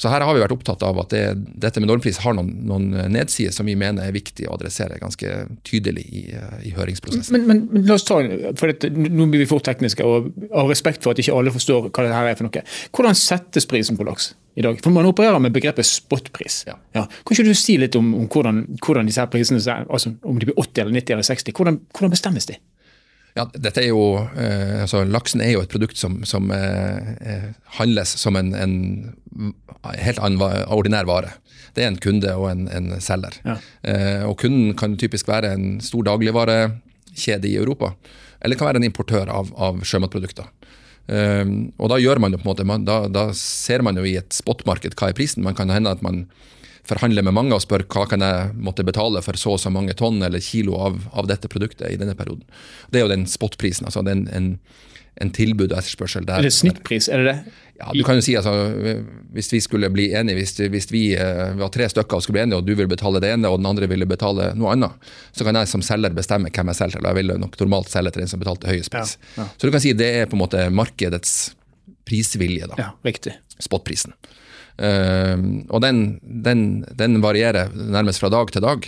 [0.00, 1.24] Så her har vi vært opptatt av at det,
[1.60, 5.34] dette med normpris har noen, noen, nedsider som vi mener er viktig å adressere ganske
[5.68, 6.22] tydelig i,
[6.64, 7.36] i høringsprosessen.
[7.36, 8.16] Men, men, men, la oss ta,
[8.56, 11.90] for dette, Nå blir vi fort tekniske, og av respekt for at ikke alle forstår
[11.90, 12.64] hva dette er for noe.
[12.96, 14.80] Hvordan settes prisen på laks i dag?
[14.80, 16.62] For Man opererer med begrepet spotpris.
[16.70, 16.78] Ja.
[16.96, 17.04] Ja.
[17.04, 20.48] Kan ikke du si litt om, om hvordan, hvordan, disse her prisene, altså om de
[20.48, 22.56] blir 80 eller 90 eller 60, hvordan, hvordan bestemmes de?
[23.36, 24.02] Ja, dette er jo,
[24.38, 28.74] eh, altså Laksen er jo et produkt som, som eh, eh handles som en, en,
[30.02, 31.30] helt annen ordinær vare.
[31.74, 33.38] Det er en kunde og en, en selger.
[33.46, 33.56] Ja.
[33.86, 37.94] Eh, og Kunden kan typisk være en stor dagligvarekjede i Europa,
[38.42, 40.50] eller kan være en importør av, av sjømatprodukter.
[41.06, 41.46] Eh,
[41.78, 44.18] og Da gjør man jo på en måte, man, da, da, ser man jo i
[44.18, 45.46] et spotmarked hva er prisen.
[45.46, 46.26] Man kan hende at man
[46.88, 49.96] forhandler med mange og spør hva kan jeg måtte betale for så og så mange
[49.98, 52.46] tonn eller kilo av, av dette produktet i denne perioden.
[52.90, 53.88] Det er jo den spotprisen.
[53.88, 54.54] altså den, en,
[55.20, 56.26] en tilbud og etterspørsel.
[56.28, 57.58] Der, er det snittpris, er det det?
[57.80, 58.52] Ja, du kan jo si altså,
[59.32, 62.42] Hvis vi skulle bli enige, hvis, hvis vi uh, var tre stykker og skulle bli
[62.44, 65.46] enige, og du ville betale det ene og den andre ville betale noe annet, så
[65.46, 67.08] kan jeg som selger bestemme hvem jeg selger til.
[67.08, 69.16] Jeg ville nok normalt selge til den som betalte høyest pris.
[69.16, 69.48] Ja, ja.
[69.56, 71.38] Så du kan si det er på en måte markedets
[72.08, 72.68] prisvilje.
[72.72, 72.76] da.
[72.80, 73.36] Ja, riktig.
[73.60, 74.16] Spotprisen.
[74.80, 76.60] Uh, og den, den,
[76.96, 78.86] den, varierer nærmest fra dag til dag.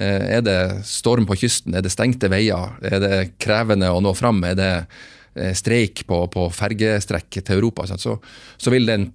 [0.00, 4.14] Uh, er det storm på kysten, er det stengte veier, er det krevende å nå
[4.16, 8.16] fram, er det uh, streik på, på fergestrekk til Europa, så,
[8.56, 9.10] så vil, den,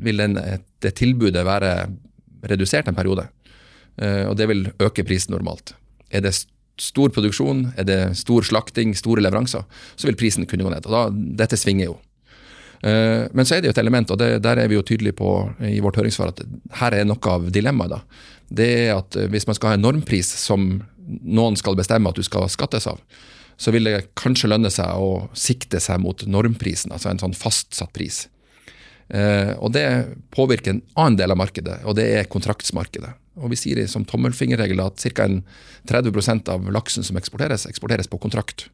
[0.00, 0.40] vil den,
[0.80, 1.76] det tilbudet være
[2.48, 3.28] redusert en periode.
[3.96, 5.74] Eh, og det vil øke prisen normalt.
[6.10, 6.34] Er det
[6.80, 9.64] stor produksjon, er det stor slakting, store leveranser,
[9.96, 10.86] så vil prisen kunne gå ned.
[10.86, 11.06] Og da,
[11.44, 11.96] Dette svinger jo.
[12.82, 15.16] Eh, men så er det jo et element, og det, der er vi jo tydelige
[15.16, 15.30] på
[15.64, 16.42] i vårt høringssvar, at
[16.80, 18.04] her er noe av dilemmaet.
[18.48, 20.68] Det er at eh, hvis man skal ha en normpris som
[21.06, 23.00] noen skal bestemme at du skal skattes av,
[23.56, 27.92] så vil det kanskje lønne seg å sikte seg mot normprisen, altså en sånn fastsatt
[27.96, 28.26] pris.
[29.08, 29.86] Eh, og Det
[30.34, 33.14] påvirker en annen del av markedet, og det er kontraktsmarkedet.
[33.40, 35.28] Og Vi sier som tommelfingerregel at ca.
[35.86, 38.68] 30% av laksen som eksporteres, eksporteres på kontrakt.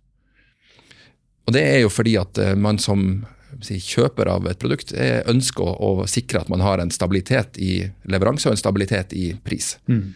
[1.46, 3.26] Og Det er jo fordi at man som
[3.60, 7.82] si, kjøper av et produkt ønsker å, å, sikre at man har en stabilitet i
[8.10, 9.76] leveranse og en stabilitet i pris.
[9.86, 10.12] Mm.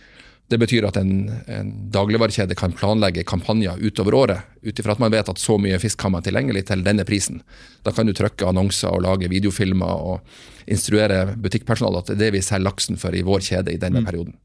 [0.48, 5.10] Det betyr at en, en dagligvarekjede kan planlegge kampanjer utover året, ut ifra at man
[5.10, 7.40] vet at så mye fisk har man tilgjengelig til denne prisen.
[7.82, 12.34] Da kan du trykke annonser og lage videofilmer og instruere butikkpersonal at det er det
[12.36, 14.06] vi selger laksen for i vår kjede i denne mm.
[14.06, 14.38] perioden.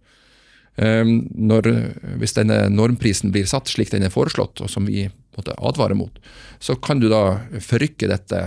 [0.82, 1.68] Um, når,
[2.22, 5.04] hvis denne normprisen blir satt slik den er foreslått, og som vi
[5.36, 6.18] måtte advare mot,
[6.64, 8.40] så kan du da forrykke dette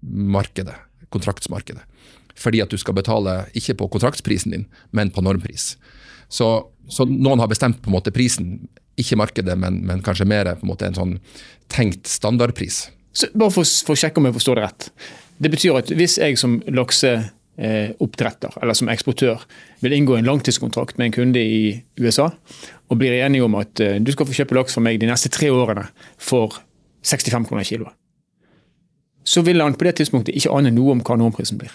[0.00, 0.76] markedet,
[1.12, 1.82] kontraktsmarkedet.
[2.40, 5.74] Fordi at du skal betale ikke på kontraktsprisen din, men på normpris.
[6.30, 6.46] Så,
[6.88, 8.54] så noen har bestemt på en måte prisen,
[9.00, 11.18] ikke markedet, men, men kanskje mer på en måte en sånn
[11.72, 12.86] tenkt standardpris.
[13.12, 14.88] Så bare for, for, å sjekke om jeg forstår det rett.
[15.40, 19.42] Det betyr at hvis jeg som lakseoppdretter eller som eksportør
[19.82, 21.62] vil inngå en langtidskontrakt med en kunde i
[22.00, 22.30] USA,
[22.90, 25.30] og blir enige om at eh, du skal få kjøpe laks fra meg de neste
[25.32, 25.86] tre årene
[26.18, 26.60] for
[27.06, 27.99] 65 kroner kiloet
[29.30, 31.72] så vil han på det tidspunktet ikke ane noe om hva normprisen blir.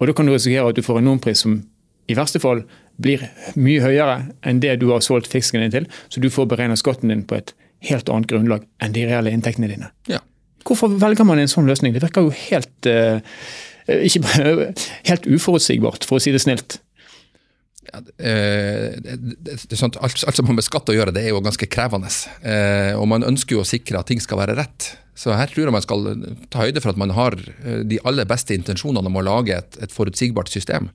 [0.00, 1.60] Og Da kan du risikere at du får en normpris som
[2.10, 2.62] i verste fall
[3.00, 3.22] blir
[3.60, 7.12] mye høyere enn det du har solgt fisken din til, så du får beregna skatten
[7.12, 7.52] din på et
[7.90, 9.90] helt annet grunnlag enn de reelle inntektene dine.
[10.10, 10.20] Ja.
[10.66, 11.94] Hvorfor velger man en sånn løsning?
[11.94, 13.20] Det virker jo helt, uh,
[13.88, 14.24] ikke,
[15.10, 16.80] helt uforutsigbart, for å si det snilt.
[17.90, 21.40] Ja, det, det, det, alt, alt, som har med skatt å gjøre, det er jo
[21.42, 22.10] ganske krevende.
[22.46, 24.92] Eh, og man ønsker jo å sikre at ting skal være rett.
[25.20, 26.06] Så her tror jeg man skal
[26.52, 29.76] ta høyde for at man har eh, de aller beste intensjonene om å lage et,
[29.84, 30.88] et forutsigbart system.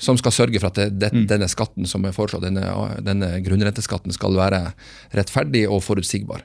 [0.00, 1.26] Som skal sørge for at det, mm.
[1.30, 2.64] denne skatten som er foreslått, denne,
[3.04, 4.62] denne, grunnrenteskatten, skal være
[5.14, 6.42] rettferdig og forutsigbar.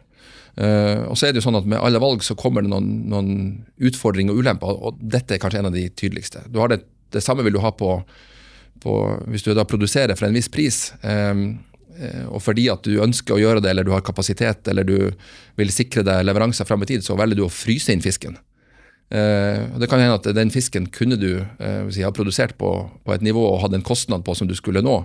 [0.59, 2.87] Uh, og så er det jo sånn at Med alle valg så kommer det noen,
[3.07, 3.29] noen
[3.85, 6.43] utfordringer og ulemper, og dette er kanskje en av de tydeligste.
[6.51, 6.81] Det,
[7.15, 7.93] det, samme vil du ha på
[8.79, 8.93] på,
[9.27, 11.41] hvis du da produserer for en viss pris, eh,
[12.29, 15.09] og fordi at du ønsker å gjøre det, eller du har kapasitet, eller du
[15.59, 18.37] vil sikre deg leveranser fram i tid, så velger du å fryse inn fisken.
[19.09, 22.69] Eh, det kan hende at den fisken kunne du eh, si, ha produsert på,
[23.01, 24.99] på, et nivå og hatt en kostnad på som du skulle nå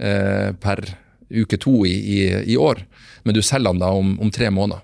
[0.00, 0.80] eh, per
[1.28, 2.18] uke to i, i,
[2.54, 2.80] i, år,
[3.26, 4.80] men du selger den da om, om tre måneder.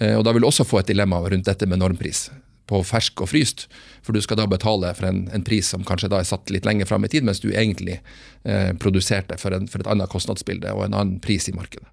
[0.00, 2.26] Eh, og Da vil du også få et dilemma rundt dette med normpris
[2.68, 3.66] på fersk og fryst.
[4.04, 6.68] For du skal da betale for en, en pris som kanskje da er satt litt
[6.68, 10.74] lenger fram i tid, mens du egentlig eh, produserte for, en, for, et annet kostnadsbilde
[10.76, 11.88] og en annen pris i markedet.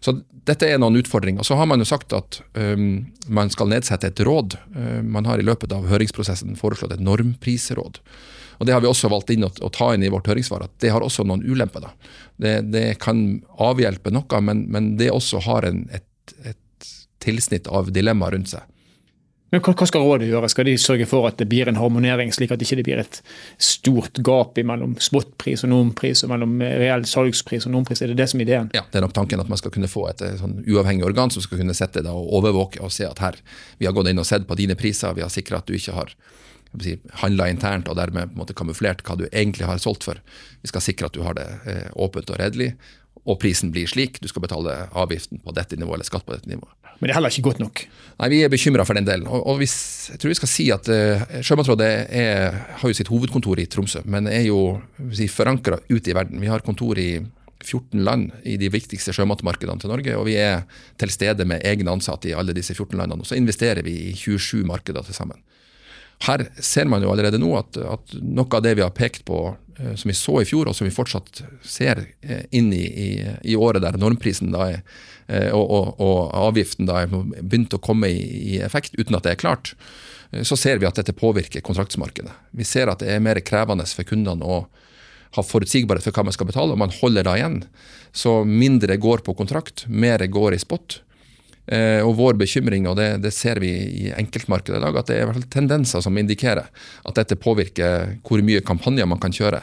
[0.00, 0.14] Så
[0.46, 1.42] dette er noen utfordringer.
[1.42, 4.54] Så har man jo sagt at um, man skal nedsette et råd.
[4.76, 7.98] Uh, man har i løpet av høringsprosessen foreslått et normprisråd.
[8.58, 10.90] Og Det har vi også valgt inn å, ta inn i vårt høringssvar, at det
[10.94, 11.82] har også noen ulemper.
[11.82, 12.14] da.
[12.38, 16.90] Det, det kan avhjelpe noe, men, men det også har en, et, et
[17.22, 18.66] tilsnitt av dilemmaer rundt seg.
[19.48, 20.48] Men hva, skal rådet gjøre?
[20.52, 23.20] Skal de sørge for at det blir en harmonering, slik at det ikke blir et
[23.56, 28.02] stort gap mellom spotpris og normpris, og mellom reell salgspris og normpris?
[28.04, 28.68] Er det det som er ideen?
[28.76, 31.32] Ja, det er nok tanken at man skal kunne få et eh, sånn uavhengig organ
[31.32, 33.40] som skal kunne sette det og overvåke og se at her,
[33.80, 35.96] vi har gått inn og sett på dine priser, vi har sikra at du ikke
[35.96, 36.12] har
[36.84, 40.20] si, handla internt og dermed på en måte kamuflert hva du egentlig har solgt for.
[40.60, 42.74] Vi skal sikre at du har det eh, åpent og redelig,
[43.24, 44.20] og prisen blir slik.
[44.20, 46.76] Du skal betale avgiften på dette nivået eller skatt på dette nivået.
[46.98, 47.84] Men det er heller ikke godt nok?
[48.18, 49.28] Nei, vi er bekymra for den delen.
[49.30, 49.76] Og, og hvis,
[50.10, 54.02] jeg tror vi skal si at uh, Sjømatrådet er, har jo sitt hovedkontor i Tromsø,
[54.10, 54.80] men er jo
[55.14, 56.42] si, forankra ute i verden.
[56.42, 57.12] Vi har kontor i
[57.62, 60.64] 14 land i de viktigste sjømatmarkedene til Norge, og vi er
[60.98, 63.22] til stede med egne ansatte i alle disse 14 landene.
[63.22, 65.38] Og så investerer vi i 27 markeder til sammen.
[66.26, 69.42] Her ser man jo allerede nå at, at noe av det vi har pekt på
[69.78, 73.08] Eh, som vi så i fjor, og som vi fortsatt ser eh, inn i, i,
[73.52, 74.80] i året der normprisen da er,
[75.26, 78.24] eh, og, og, og, avgiften da er begynt å komme i,
[78.56, 79.74] i, effekt uten at det er klart,
[80.44, 82.34] så ser vi at dette påvirker kontraktsmarkedet.
[82.52, 84.58] Vi ser at det er mer krevende for kundene å
[85.36, 87.62] ha forutsigbarhet for hva man skal betale, og man holder da igjen.
[88.12, 90.98] Så mindre går på kontrakt, mer går i spot.
[91.68, 95.18] Eh, og vår bekymring, og det, det, ser vi i enkeltmarkedet i dag, at det
[95.18, 99.34] er i hvert fall tendenser som indikerer at dette påvirker hvor mye kampanjer man kan
[99.36, 99.60] kjøre.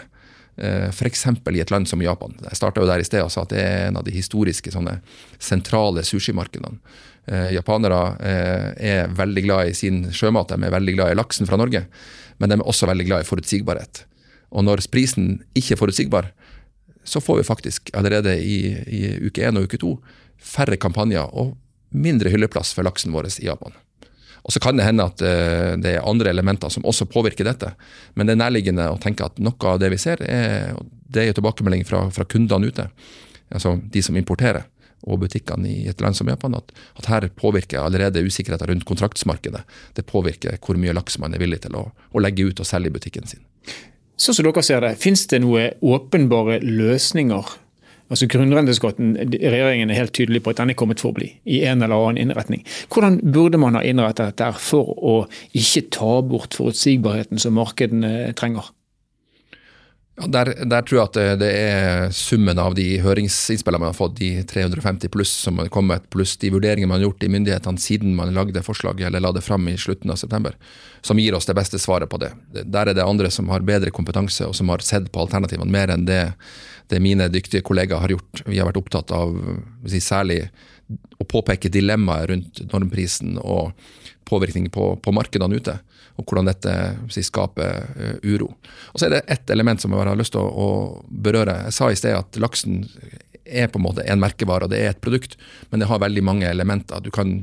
[0.62, 1.26] Eh, F.eks.
[1.26, 2.38] i et land som Japan.
[2.46, 5.00] Jeg starta der i sted og sa at det er en av de historiske sånne
[5.41, 6.78] sentrale sushimarkedene.
[7.26, 11.58] Eh, japanere er veldig glad i sin sjømat, de er veldig glad i laksen fra
[11.58, 11.88] Norge,
[12.38, 14.06] men de er også veldig glad i forutsigbarhet.
[14.54, 16.30] Og når prisen ikke er forutsigbar,
[17.06, 19.98] så får vi faktisk allerede i, i uke én og uke to
[20.38, 21.26] færre kampanjer.
[21.34, 21.56] og
[21.95, 23.75] mindre hylleplass for laksen vår i Japan.
[24.45, 27.71] Og Så kan det hende at uh, det er andre elementer som også påvirker dette.
[28.13, 30.75] Men det er nærliggende å tenke at noe av det vi ser, er,
[31.10, 32.86] det er jo tilbakemelding fra, fra, kundene ute.
[33.49, 34.67] Altså de som importerer,
[35.05, 36.55] og butikkene i et land som Japan.
[36.58, 39.62] At, at her påvirker allerede usikkerheten rundt kontraktsmarkedet.
[39.97, 42.89] Det påvirker hvor mye laks man er villig til å, å legge ut og selge
[42.89, 43.43] i butikken sin.
[44.17, 47.53] Sånn som dere ser det, Finnes det noen åpenbare løsninger
[48.06, 51.63] Altså Grunnrenteskatten, regjeringen er helt tydelig på at den er kommet for å bli, i
[51.65, 52.62] en eller annen innretning.
[52.94, 55.15] Hvordan burde man ha innrettet dette for å
[55.58, 58.70] ikke ta bort forutsigbarheten som markedene trenger?
[60.15, 63.97] Ja, der, der, tror jeg at det, det, er summen av de høringsinnspillene man har
[63.97, 67.84] fått, de 350 pluss som har kommet, pluss de vurderingene man har gjort i myndighetene
[67.84, 70.56] siden man lagde forslaget eller la det fram i slutten av september,
[71.04, 72.32] som gir oss det beste svaret på det.
[72.63, 75.91] Der er det andre som har bedre kompetanse og som har sett på alternativene mer
[75.91, 76.21] enn det
[76.88, 78.43] det mine dyktige kollegaer har gjort.
[78.45, 79.34] Vi har vært opptatt av
[79.89, 80.43] si, særlig
[81.17, 83.73] å påpeke dilemmaet rundt normprisen og
[84.30, 85.80] påvirkning på, på markedene ute,
[86.15, 86.73] og hvordan dette
[87.12, 88.51] si, skaper uh, uro.
[88.93, 90.69] Og Så er det ett element som jeg har lyst til å, å,
[91.10, 91.58] berøre.
[91.67, 92.86] Jeg sa i sted at laksen
[93.45, 95.36] er på en måte en merkevare, og det er et produkt,
[95.69, 97.04] men det har veldig mange elementer.
[97.04, 97.38] Du kan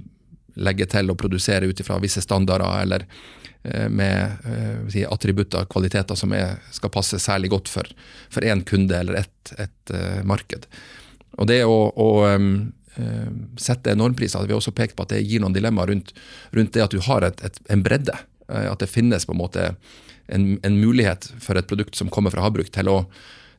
[0.57, 6.19] legge til og produsere ut ifra visse standarder, eller uh, med uh, si, attributter, kvaliteter
[6.19, 9.93] som er, skal passe særlig godt for én kunde eller ett et,
[10.25, 10.65] marked.
[11.43, 12.71] Og det å, å um,
[13.59, 14.47] sette enormpriser.
[14.47, 16.13] vi har også pekt på at det gir noen dilemmaer rundt,
[16.53, 18.15] rundt det at du har et, et, en bredde.
[18.49, 19.69] At det finnes på en måte
[20.33, 22.97] en, en, mulighet for et produkt som kommer fra havbruk, til å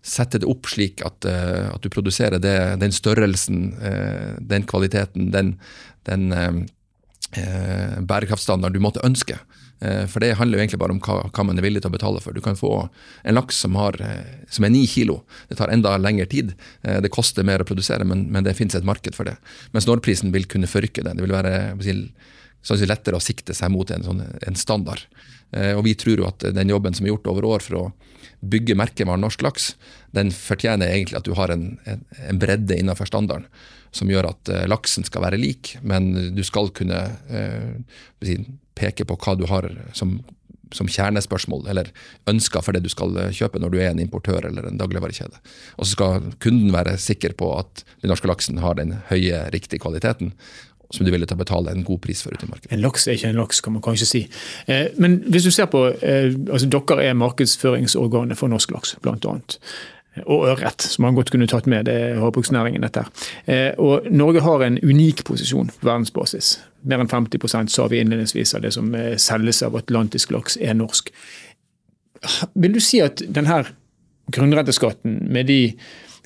[0.04, 3.69] sette det opp slik at, at du produserer det, den størrelsen,
[4.43, 5.54] den kvaliteten, den,
[6.10, 6.26] den
[8.04, 9.39] bærekraftstandarden du måtte ønske.
[9.84, 11.96] Eh, for det handler jo egentlig bare om hva, hva, man er villig til å
[11.98, 12.36] betale for.
[12.36, 15.22] Du kan få en laks som, har, eh, som er ni kilo.
[15.50, 16.54] Det tar enda lengre tid.
[16.84, 19.36] Eh, det koster mer å produsere, men, men det finnes et marked for det.
[19.76, 21.17] Mens Nordprisen vil kunne forrykke det.
[21.17, 21.56] Det vil være
[22.63, 25.04] si, lettere å sikte seg mot en, sånn, en standard.
[25.54, 27.84] Og vi tror jo at den jobben som er gjort over år for å
[28.43, 29.73] bygge merkevaren norsk laks,
[30.15, 33.47] den fortjener egentlig at du har en, en, bredde innenfor standarden
[33.93, 38.39] som gjør at uh, laksen skal være lik, men du skal kunne eh,
[38.73, 40.15] peke på hva du har som,
[40.73, 41.91] som, kjernespørsmål, eller
[42.30, 45.38] ønsker for det du skal eh, kjøpe når du er en importør eller en dagligvarekjede.
[45.78, 49.86] Og så skal kunden være sikker på at den norske laksen har den høye, riktige
[49.86, 50.34] kvaliteten,
[50.91, 52.72] som du er villig til betale en god pris for ute i markedet.
[52.76, 54.22] En laks er ikke en laks, kan man kanskje si.
[54.67, 59.17] Eh, men hvis du ser på, eh, altså Dere er markedsføringsorganet for norsk laks, bl.a
[60.30, 61.88] og ørret, som man godt kunne tatt med.
[61.88, 63.02] Det er havbruksnæringen, dette.
[63.50, 66.60] Eh, og Norge har en unik posisjon på verdensbasis.
[66.86, 71.10] Mer enn 50% sa vi innledningsvis av det som selges av atlantisk laks, er norsk.
[72.54, 73.63] Vil du si at denne
[74.32, 75.60] grunnrenteskatten, med de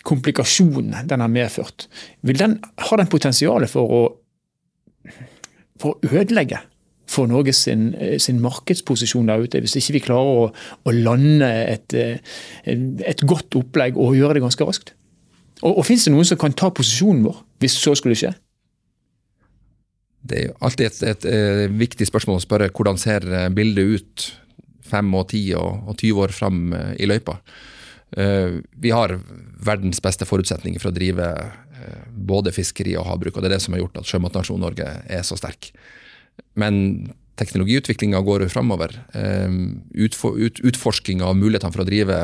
[0.08, 1.88] komplikasjonene den har medført,
[2.22, 4.02] den, har den potensialet for å,
[5.82, 6.62] for å ødelegge
[7.08, 10.48] for Norge sin, eh, sin, markedsposisjon der ute, hvis ikke vi klarer å,
[10.84, 12.20] å lande et, eh,
[12.68, 14.94] et, godt opplegg og gjøre det ganske raskt?
[15.62, 18.34] Og, og Fins det noen som kan ta posisjonen vår, hvis så skulle skje?
[20.28, 23.24] Det er alltid et, et, et, viktig spørsmål å spørre hvordan ser
[23.56, 24.28] bildet ut
[24.88, 26.62] fem og ti og, og 20 år fram
[27.00, 27.40] i løypa.
[28.16, 29.18] Vi har
[29.68, 31.28] verdens beste forutsetninger for å drive
[32.12, 35.24] både fiskeri og havbruk, og det er det som har gjort at sjømatnasjonen Norge er
[35.28, 35.72] så sterk.
[36.58, 38.96] Men teknologiutviklinga går jo framover.
[39.98, 42.22] Utforsking av mulighetene for å drive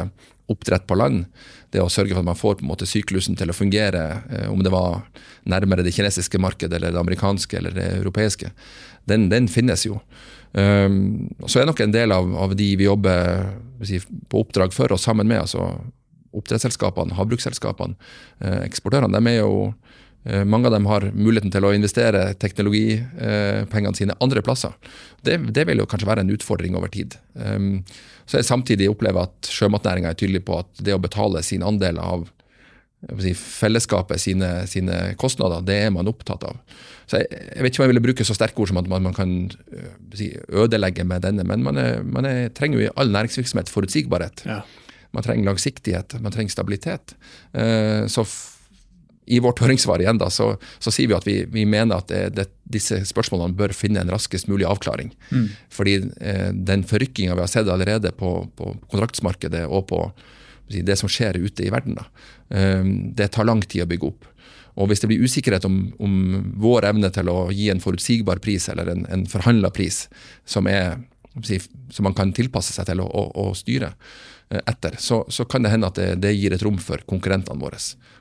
[0.51, 1.25] oppdrett på land,
[1.71, 4.49] det å sørge for at man får på en måte syklusen til å fungere, eh,
[4.51, 5.05] om det var
[5.49, 8.51] nærmere det kinesiske markedet eller det amerikanske eller det europeiske,
[9.09, 9.99] den, den finnes jo.
[10.53, 13.55] Um, så er nok en del av, av de vi jobber
[14.29, 15.71] på oppdrag for og sammen med, altså
[16.33, 17.97] oppdrettsselskapene, havbruksselskapene,
[18.43, 19.73] eh, eksportørene, de er jo
[20.25, 24.71] Eh, mange av dem har muligheten til å investere teknologipengene sine andre plasser.
[25.21, 27.17] Det, det, vil jo kanskje være en utfordring over tid.
[27.35, 27.81] Um,
[28.23, 31.99] så jeg samtidig opplever at sjømatnæringa er tydelig på at det å betale sin andel
[31.99, 32.29] av
[33.19, 36.61] si, fellesskapet sine, sine, kostnader, det er man opptatt av.
[37.03, 39.03] Så jeg, jeg, vet ikke om jeg ville bruke så sterke ord som at man,
[39.09, 39.33] man kan
[39.75, 43.71] eh, si, ødelegge med denne, men man, er, man er, trenger jo i all næringsvirksomhet
[43.73, 44.47] forutsigbarhet.
[44.47, 44.61] Ja.
[45.13, 47.15] Man trenger langsiktighet, man trenger stabilitet.
[47.53, 48.25] Uh, så
[49.25, 52.23] i vårt høringssvar igjen da, så, så sier vi at vi, vi mener at det,
[52.37, 55.13] det, disse spørsmålene bør finne en raskest mulig avklaring.
[55.31, 55.47] Mm.
[55.73, 60.03] Fordi eh, den forrykkinga vi har sett allerede på, på kontraktsmarkedet og på
[60.73, 62.07] det som skjer ute i verden, da,
[62.55, 62.83] eh,
[63.15, 64.29] det tar lang tid å bygge opp.
[64.73, 66.13] Og Hvis det blir usikkerhet om, om
[66.57, 70.07] vår evne til å gi en forutsigbar pris eller en, en forhandla pris
[70.49, 70.95] som, er,
[71.43, 73.91] som, man kan tilpasse seg til å, å, å styre,
[74.42, 77.61] Eh, etter, så, så, kan det hende at det, det, gir et rom for konkurrentene
[77.61, 77.79] våre.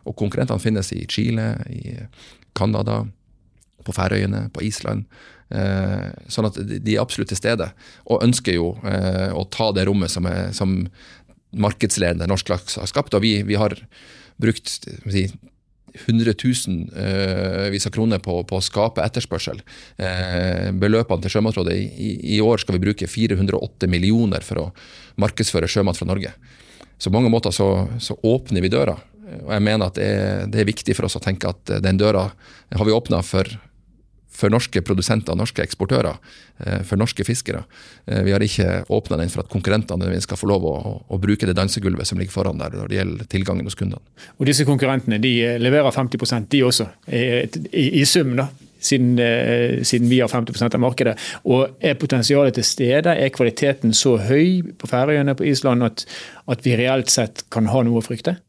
[0.08, 1.96] Og konkurrentene finnes i Chile, i
[2.58, 3.02] Canada,
[3.82, 5.06] på Færøyene, på Island.
[5.52, 7.68] Eh, sånn at de er absolutt til stede,
[8.08, 10.78] og ønsker jo eh, å ta det rommet som, er, som
[11.52, 13.16] markedsledende norsk laks har skapt.
[13.18, 13.76] Og vi, vi har
[14.40, 14.88] brukt
[16.06, 19.60] 100 000 vis av kroner på, på, å skape etterspørsel.
[19.96, 24.66] Eh, beløpene til Sjømatrådet i, i, år skal vi bruke 408 millioner for å
[25.20, 26.32] markedsføre sjømat fra Norge.
[26.98, 27.68] Så på mange måter så,
[28.00, 28.96] så åpner vi døra.
[29.42, 32.00] Og jeg mener at det er, det er, viktig for oss å tenke at den
[32.00, 33.48] døra har vi åpna for
[34.32, 36.16] for norske produsenter, norske eksportører,
[36.64, 37.64] eh, for norske fiskere.
[38.06, 40.74] Eh, vi har ikke åpna den for at konkurrentene skal få lov å,
[41.08, 44.02] å, bruke det dansegulvet som ligger foran der når det gjelder tilgangen hos kundene.
[44.38, 48.36] Og Disse konkurrentene de eh, leverer 50% de også, i, i sum?
[48.40, 48.48] da?
[48.82, 49.14] Siden,
[49.86, 51.12] siden, vi har 50% av markedet.
[51.46, 53.12] Og Er potensialet til stede?
[53.14, 56.02] Er kvaliteten så høy på Færøyene på Island at,
[56.50, 58.40] at vi reelt sett kan ha noe å frykte?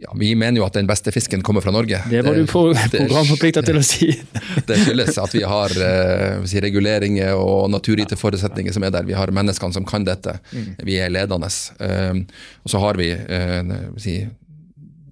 [0.00, 1.98] Ja, Vi mener jo at den beste fisken kommer fra Norge.
[2.10, 4.10] Det var du på programforplikta til å si.
[4.68, 9.06] det skyldes at vi har uh, si, reguleringer og naturgitte forutsetninger som er der.
[9.08, 10.36] Vi har menneskene som kan dette.
[10.52, 10.68] Mm.
[10.86, 11.50] Vi er ledende.
[11.82, 12.20] Uh,
[12.62, 14.20] og så har vi uh, si,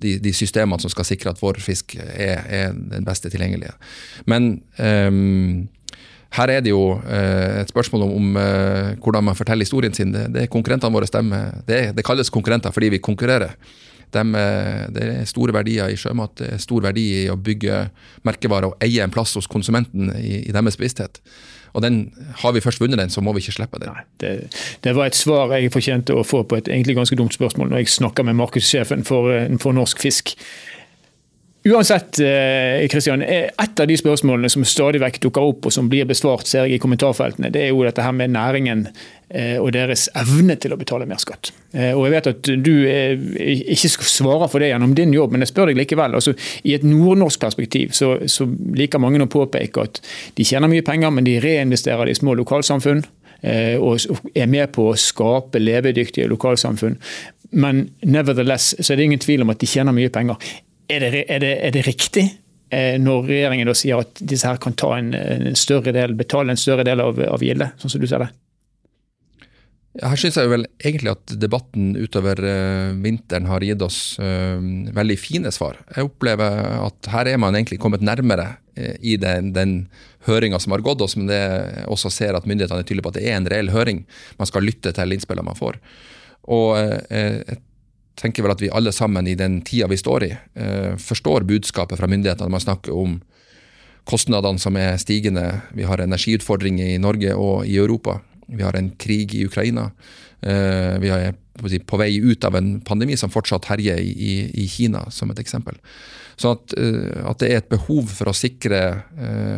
[0.03, 3.75] de, de, systemene som skal sikre at vår fisk er, er den beste tilgjengelige.
[4.31, 5.67] Men um,
[6.37, 8.35] her er det jo eh, et spørsmål om,
[9.01, 10.11] hvordan man forteller historien sin.
[10.13, 11.63] Det, det er konkurrentene våre stemmer.
[11.65, 13.55] Det, det, kalles konkurrenter fordi vi konkurrerer.
[14.15, 14.23] De,
[14.95, 16.37] det er store verdier i sjømat.
[16.39, 17.87] Det er stor verdi i å bygge
[18.27, 21.21] merkevarer og eie en plass hos konsumenten i, i deres bevissthet.
[21.77, 23.93] Og den, Har vi først vunnet den, så må vi ikke slippe den.
[23.93, 24.31] Nei, det,
[24.85, 27.83] det, var et svar jeg fortjente å få på et egentlig ganske dumt spørsmål når
[27.83, 30.33] jeg snakka med markedssjefen for, eh, for Norsk Fisk.
[31.67, 32.21] Uansett,
[32.91, 36.47] Kristian, eh, et av de spørsmålene som stadig vekk dukker opp og som blir besvart
[36.47, 38.85] ser jeg i kommentarfeltene, det er jo dette her med næringen
[39.31, 41.51] eh, og deres evne til å betale mer skatt.
[41.75, 45.51] Eh, og Jeg vet at du ikke svarer for det gjennom din jobb, men jeg
[45.51, 46.15] spør deg likevel.
[46.15, 49.99] Altså, I et nordnorsk perspektiv så, så liker mange å påpeke at
[50.39, 53.03] de tjener mye penger, men de reinvesterer i små lokalsamfunn
[53.47, 56.97] og er med på å skape levedyktige lokalsamfunn.
[57.55, 60.41] Men nevertheless så er det ingen tvil om at de tjener mye penger.
[60.87, 62.25] Er det, er det, er det riktig
[62.71, 66.55] eh, når regjeringen da sier at disse her kan ta en, en større del, betale
[66.55, 68.31] en større del av, av gildet, sånn som du ser det?
[69.97, 74.61] Her syns jeg vel egentlig at debatten utover uh, vinteren har gitt oss uh,
[74.93, 75.79] veldig fine svar.
[75.95, 79.71] Jeg opplever at her er man egentlig kommet nærmere i den, den
[80.27, 81.39] høringa som har gått oss, men det
[81.89, 84.03] også ser at myndighetene er tydelige på at det er en reell høring.
[84.37, 85.79] Man skal lytte til innspillene man får.
[86.53, 87.63] Og et
[88.17, 92.01] tenker vel at vi alle sammen i den tida vi står i, eh, forstår budskapet
[92.01, 92.51] fra myndighetene.
[92.51, 93.21] Man snakker om
[94.09, 95.63] kostnadene som er stigende.
[95.75, 98.21] Vi har energiutfordringer i Norge og i Europa.
[98.49, 99.91] Vi har en krig i Ukraina.
[100.43, 101.35] Eh, vi er
[101.87, 105.75] på vei ut av en pandemi som fortsatt herjer i, Kina, som et eksempel.
[106.37, 109.03] Så at, eh, at, det er et behov for å sikre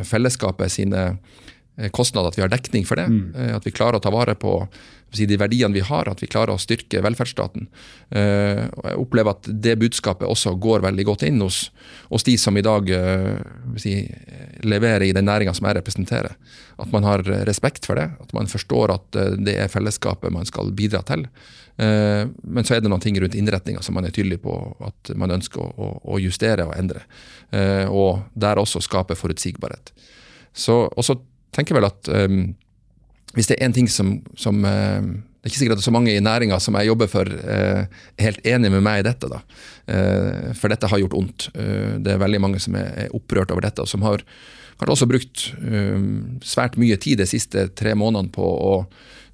[0.04, 1.18] fellesskapet sine
[1.94, 3.06] kostnad, at vi har dekning for det.
[3.06, 3.56] Mm.
[3.56, 4.60] At vi klarer å ta vare på
[5.16, 7.64] de verdiene vi har, at vi klarer å styrke velferdsstaten.
[8.12, 11.70] Jeg opplever at det budskapet også går veldig godt inn hos,
[12.10, 12.90] hos de som i dag
[13.80, 13.94] si,
[14.68, 16.36] leverer i den næringa som jeg representerer.
[16.76, 20.74] At man har respekt for det, at man forstår at det er fellesskapet man skal
[20.76, 21.24] bidra til.
[21.78, 25.12] Eh, men så er det noen ting rundt innretninga som man er tydelig på at
[25.18, 27.04] man ønsker å, å justere og endre.
[27.54, 29.92] Eh, og der også skape forutsigbarhet.
[30.50, 31.14] Så, og så
[31.56, 32.42] tenker vel at um,
[33.36, 35.00] hvis det er en ting som, som uh,
[35.38, 37.28] Det er ikke sikkert at det er så mange i næringa som jeg jobber for,
[37.28, 37.82] uh,
[38.18, 39.30] er helt enig med meg i dette.
[39.30, 39.42] da.
[39.88, 41.50] Uh, for dette har gjort vondt.
[41.54, 44.24] det er veldig mange som er, er opprørt over dette, og som har
[44.78, 45.40] kanskje også brukt
[46.46, 48.74] svært mye tid de siste tre månedene på å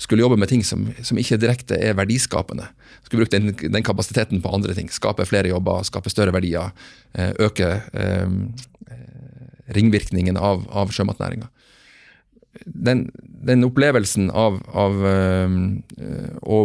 [0.01, 2.67] skulle jobbe med ting som, som ikke direkte er verdiskapende.
[3.05, 4.91] Skulle brukt den, den, kapasiteten på andre ting.
[4.93, 6.73] Skape flere jobber, skape større verdier.
[7.13, 8.39] Eh, øke eh,
[9.77, 11.51] ringvirkningen av, av sjømatnæringa.
[12.65, 15.59] Den, den, opplevelsen av, av øh,
[16.43, 16.59] å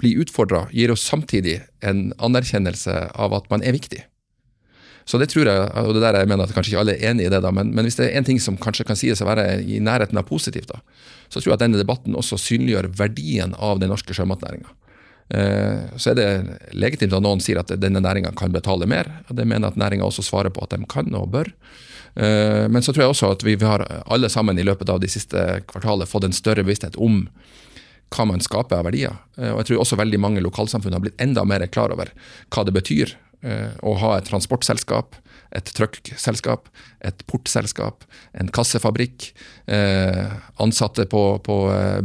[0.00, 4.02] bli utfordra gir oss samtidig en anerkjennelse av at man er viktig.
[5.06, 7.28] Så det tror jeg, og det der jeg mener at kanskje ikke alle er enig
[7.28, 9.28] i det, da, men, men hvis det er en ting som kanskje kan sies å
[9.28, 10.80] være i nærheten av positivt, da,
[11.30, 14.74] så tror jeg at denne debatten også synliggjør verdien av den norske sjømatnæringa.
[15.28, 16.28] Eh, så er det
[16.74, 19.08] legitimt at noen sier at denne næringa kan betale mer.
[19.28, 21.50] og Det mener at næringa også svarer på at de kan og bør.
[22.16, 25.10] Eh, men så tror jeg også at vi har alle sammen i løpet av de
[25.10, 27.26] siste kvartalet fått en større bevissthet om
[28.14, 29.16] hva man skaper av verdier.
[29.38, 32.12] Eh, og jeg tror også veldig mange lokalsamfunn har blitt enda mer klar over
[32.50, 35.16] hva det betyr Eh, å ha et transportselskap,
[35.54, 36.70] et trøkkselskap,
[37.04, 38.04] et portselskap,
[38.34, 39.28] en kassefabrikk,
[40.62, 41.56] ansatte på, på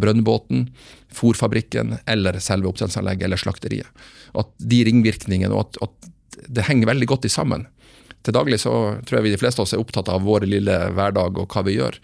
[0.01, 0.68] brønnbåten,
[1.16, 4.05] fòrfabrikken eller selve oppdrettsanlegget eller slakteriet.
[4.38, 7.66] At de ringvirkningene og at, at det henger veldig godt i sammen.
[8.22, 8.74] Til daglig så
[9.05, 11.65] tror jeg vi de fleste av oss er opptatt av vår lille hverdag og hva
[11.65, 11.97] vi gjør.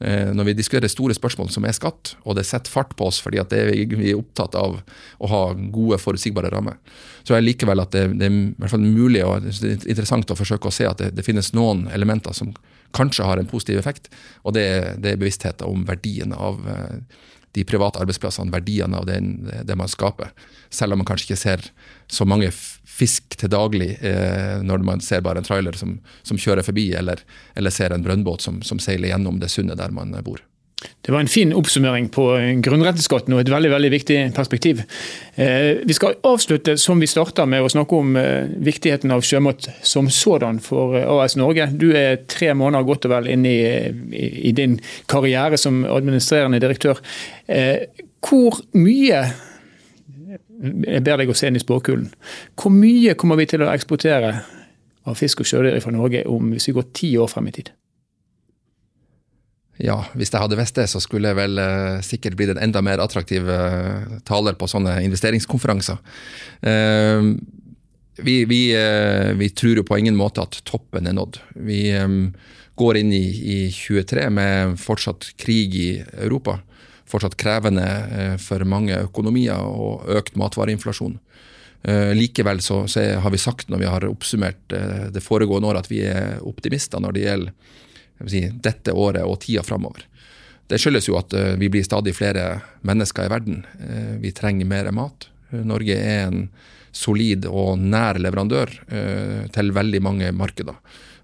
[0.00, 3.18] Eh, når vi diskuterer store spørsmål som er skatt, og det setter fart på oss
[3.20, 6.78] fordi at er, vi er opptatt av å ha gode, forutsigbare rammer,
[7.20, 10.70] så er det likevel at det, det er hvert fall mulig og interessant å forsøke
[10.70, 12.54] å se at det, det, finnes noen elementer som
[12.96, 14.08] kanskje har en positiv effekt,
[14.40, 14.64] og det,
[15.04, 17.20] det er bevisstheten om verdien av eh,
[17.58, 19.34] de private arbeidsplassene, verdiene av den,
[19.66, 20.32] det man skaper.
[20.72, 21.64] Selv om man kanskje ikke ser
[22.08, 22.48] så mange
[23.00, 27.24] fisk til daglig eh, når man ser bare en trailer som, som kjører forbi, eller,
[27.56, 30.42] eller, ser en brønnbåt som, som seiler gjennom det sundet der man bor.
[31.00, 32.24] Det var en fin oppsummering på
[32.64, 34.82] grunnrenteskatten og et veldig veldig viktig perspektiv.
[35.34, 39.68] Eh, vi skal avslutte som vi starta med å snakke om eh, viktigheten av sjømat
[39.84, 41.68] som sådan for eh, AS Norge.
[41.76, 44.78] Du er tre måneder godt og vel inne i, i, i din
[45.10, 47.00] karriere som administrerende direktør.
[47.48, 47.84] Eh,
[48.24, 49.24] hvor mye
[50.30, 52.08] jeg ber deg å se inn i spåkulen.
[52.58, 54.32] Hvor mye kommer vi til å eksportere
[55.08, 57.72] av fisk og sjødyr fra Norge om hvis vi går ti år frem i tid?
[59.80, 62.82] Ja, hvis jeg hadde visst det, så skulle jeg vel eh, sikkert blitt en enda
[62.84, 65.96] mer attraktiv eh, taler på sånne investeringskonferanser.
[66.68, 67.30] Eh,
[68.20, 71.40] vi, vi, eh, vi, tror jo på ingen måte at toppen er nådd.
[71.64, 72.18] Vi eh,
[72.80, 73.24] går inn i,
[73.54, 75.88] i 23 med fortsatt krig i
[76.26, 76.60] Europa
[77.10, 81.18] fortsatt krevende eh, for mange økonomier og økt matvareinflasjon.
[81.82, 85.86] Eh, likevel så, så, har vi sagt når vi har oppsummert eh, det foregående året
[85.86, 90.06] at vi er optimister når det gjelder si, dette året og tida framover.
[90.70, 93.56] Det skyldes jo at vi blir stadig flere mennesker i verden.
[94.22, 95.24] Vi trenger mer mat.
[95.50, 96.44] Norge er en
[96.94, 98.70] solid og nær leverandør
[99.50, 100.78] til veldig mange markeder.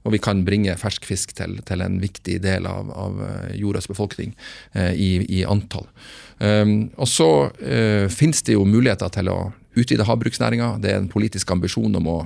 [0.07, 3.89] Og vi kan bringe fersk fisk til, til en viktig del av, av eh, jordas
[3.91, 4.37] befolkning
[4.73, 5.89] eh, i, i, antall.
[6.39, 7.31] Um, og så
[7.65, 9.39] eh, finnes det jo muligheter til å
[9.77, 10.77] utvide havbruksnæringa.
[10.81, 12.19] Det er en politisk ambisjon om å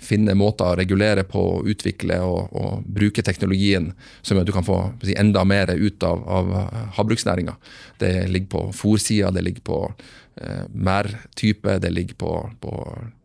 [0.00, 3.90] finne måter å regulere på, utvikle og, og bruke teknologien
[4.22, 6.50] som gjør at du kan få si, enda mer ut av, av
[6.98, 7.56] havbruksnæringa.
[8.00, 9.80] Det ligger på fòrsida, det ligger på
[10.40, 12.74] eh, merdtype, det ligger på, på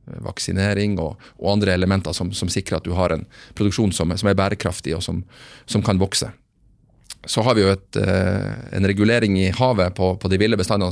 [0.05, 3.25] vaksinering og, og andre elementer som, som, sikrer at du har en
[3.57, 5.23] produksjon som, som er bærekraftig og som,
[5.65, 6.31] som, kan vokse.
[7.25, 10.91] Så har vi jo et, eh, en regulering i havet på, på de ville bestandene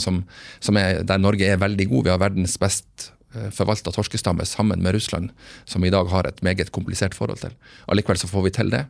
[0.82, 2.07] er, der Norge er veldig god.
[2.07, 5.30] Vi har verdens best eh, forvalta torskestamme sammen med Russland,
[5.66, 7.53] som vi i dag har et meget komplisert forhold til.
[7.88, 8.88] Allikevel så får vi til det.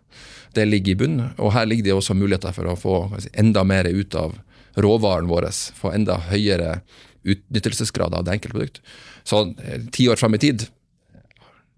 [0.56, 2.98] Det ligger i bunn, og her ligger det også muligheter for å få
[3.34, 4.38] enda mer ut av
[4.80, 5.50] råvaren vår.
[5.76, 6.78] Få enda høyere
[7.24, 8.82] utnyttelsesgrad av det enkelte produkt.
[9.24, 10.68] Så eh, ti år fram i tid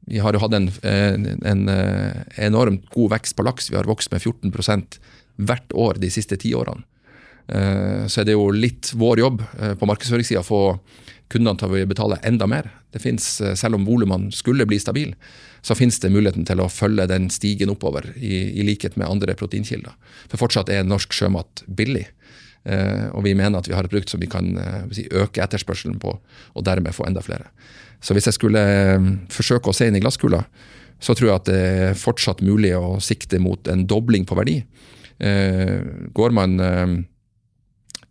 [0.06, 3.72] Vi har jo hatt en, en, eh, enormt god vekst på laks.
[3.72, 4.54] Vi har vokst med 14
[5.36, 6.86] hvert år de siste ti årene.
[7.48, 9.42] Eh, så er det jo litt vår jobb
[9.80, 10.62] på markedsføringssida å få
[11.30, 12.70] kundene til å betale enda mer.
[12.94, 15.18] Det finnes, Selv om volumene skulle bli stabile,
[15.66, 19.34] så finnes det muligheten til å følge den stigen oppover, i, i likhet med andre
[19.34, 19.96] proteinkilder.
[20.30, 22.06] For fortsatt er norsk sjømat billig.
[22.66, 25.44] Eh, og vi mener at vi har et produkt som vi kan eh, si, øke
[25.44, 26.16] etterspørselen på,
[26.54, 27.52] og dermed få enda flere.
[28.02, 30.42] Så hvis jeg skulle eh, forsøke å se inn i glasskula,
[31.00, 34.62] så tror jeg at det er fortsatt mulig å sikte mot en dobling på verdi.
[36.16, 36.56] Går man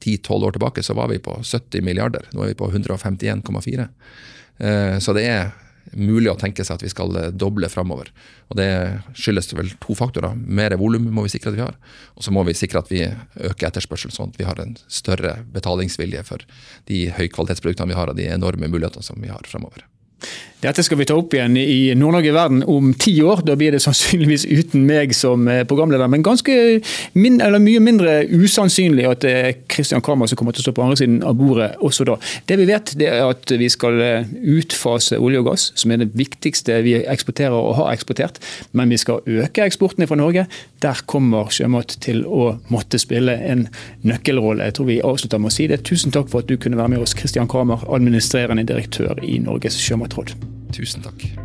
[0.05, 2.29] 10-12 år tilbake, så var vi på 70 milliarder.
[2.37, 3.89] Nå er vi på 151,4.
[5.01, 5.49] Så det er
[5.93, 8.11] mulig å tenke seg at vi skal eh, doble framover.
[8.51, 8.69] Og det
[9.19, 10.37] skyldes vel to faktorer.
[10.37, 11.79] Mer volum må vi sikre at vi har,
[12.15, 15.37] og så må vi sikre at vi øker etterspørselen, sånn at vi har en større
[15.55, 16.45] betalingsvilje for
[16.91, 19.87] de høykvalitetsproduktene vi har, og de enorme mulighetene som vi har framover.
[20.65, 23.43] Dette skal vi ta opp igjen i Nord-Norge i verden om ti år.
[23.45, 26.09] Da blir det sannsynligvis uten meg som eh, programleder.
[26.09, 26.55] Men ganske
[27.13, 30.87] min, mye mindre usannsynlig at det er Christian Kramer som kommer til å stå på
[30.87, 32.17] andre siden av bordet også da.
[32.49, 36.01] Det vi vet, det er at vi skal eh, utfase olje og gass, som er
[36.01, 38.41] det viktigste vi eksporterer og har eksportert.
[38.73, 40.47] Men vi skal øke eksporten fra Norge.
[40.81, 43.69] Der kommer sjømat til å måtte spille en
[44.01, 44.71] nøkkelrolle.
[44.71, 45.83] Jeg tror vi avslutter med å si det.
[45.85, 49.77] Tusen takk for at du kunne være med oss, Christian Kramer, administrerende direktør i Norges
[49.85, 50.39] sjømatråd.
[50.73, 51.44] Tusen takk.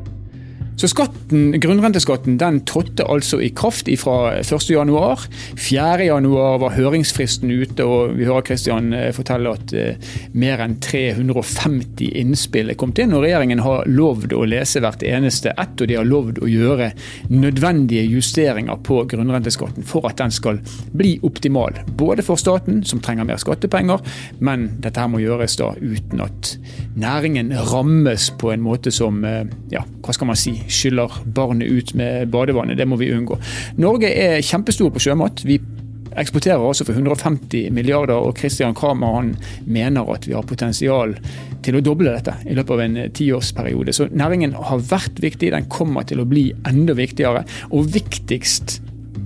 [0.79, 5.25] Så skatten, Grunnrenteskatten den trådte altså i kraft fra 1.1.
[5.59, 12.13] 4.1 var høringsfristen ute, og vi hører Kristian eh, fortelle at eh, mer enn 350
[12.21, 13.11] innspill er kommet inn.
[13.11, 16.93] og Regjeringen har lovd å lese hvert eneste ett, og de har lovd å gjøre
[17.27, 20.61] nødvendige justeringer på grunnrenteskatten for at den skal
[20.95, 21.75] bli optimal.
[21.99, 23.99] Både for staten, som trenger mer skattepenger,
[24.39, 26.55] men dette her må gjøres da uten at
[26.95, 29.43] næringen rammes på en måte som eh,
[29.75, 32.77] ja, hva skal man si, skyller barnet ut med badevannet.
[32.77, 33.39] Det må vi unngå.
[33.81, 35.43] Norge er kjempestor på sjømat.
[35.47, 35.59] Vi
[36.19, 39.33] eksporterer altså for 150 milliarder, og Christian Kramer han
[39.69, 41.15] mener at vi har potensial
[41.65, 43.95] til å doble dette i løpet av en tiårsperiode.
[43.95, 47.45] Så næringen har vært viktig, den kommer til å bli enda viktigere.
[47.75, 48.79] Og viktigst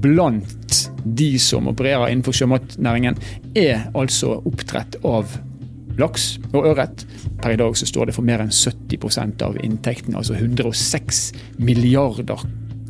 [0.03, 3.19] blant de som opererer innenfor sjømatnæringen,
[3.55, 5.37] er altså oppdrett av
[5.99, 7.05] laks og ørret.
[7.41, 11.23] Per i dag så står det for mer enn 70% av inntektene, altså 106
[11.61, 12.43] milliarder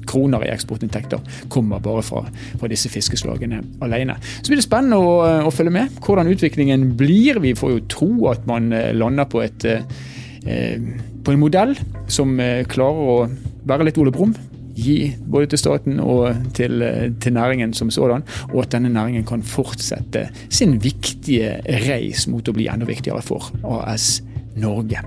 [0.07, 2.25] kroner i eksportinntekter kommer bare fra,
[2.59, 4.17] fra, disse fiskeslagene alene.
[4.41, 5.13] Så blir det spennende å,
[5.47, 7.39] å, følge med hvordan utviklingen blir.
[7.43, 10.75] Vi får jo tro at man eh, lander på, et, eh,
[11.23, 11.77] på en modell
[12.11, 13.17] som eh, klarer å
[13.63, 14.35] være litt Ole Brumm
[14.75, 16.83] gi både til staten og til,
[17.21, 21.57] til, næringen som sådan, og at denne næringen kan fortsette sin viktige
[21.87, 24.23] reis mot å bli enda viktigere for AS
[24.55, 25.01] Norge.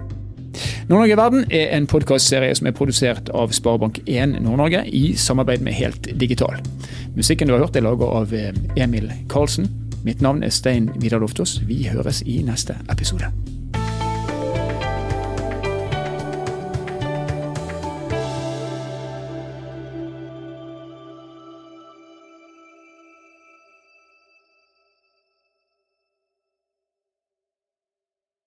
[0.88, 6.08] Nord-Norge Verden er en podkastserie som er produsert av Sparebank1 Nord-Norge i samarbeid med Helt
[6.20, 6.62] Digital.
[7.16, 8.32] Musikken du har hørt er laget av
[8.76, 9.68] Emil Karlsen.
[10.06, 11.58] Mitt navn er Stein Vidar Loftaas.
[11.66, 13.32] Vi høres i neste episode.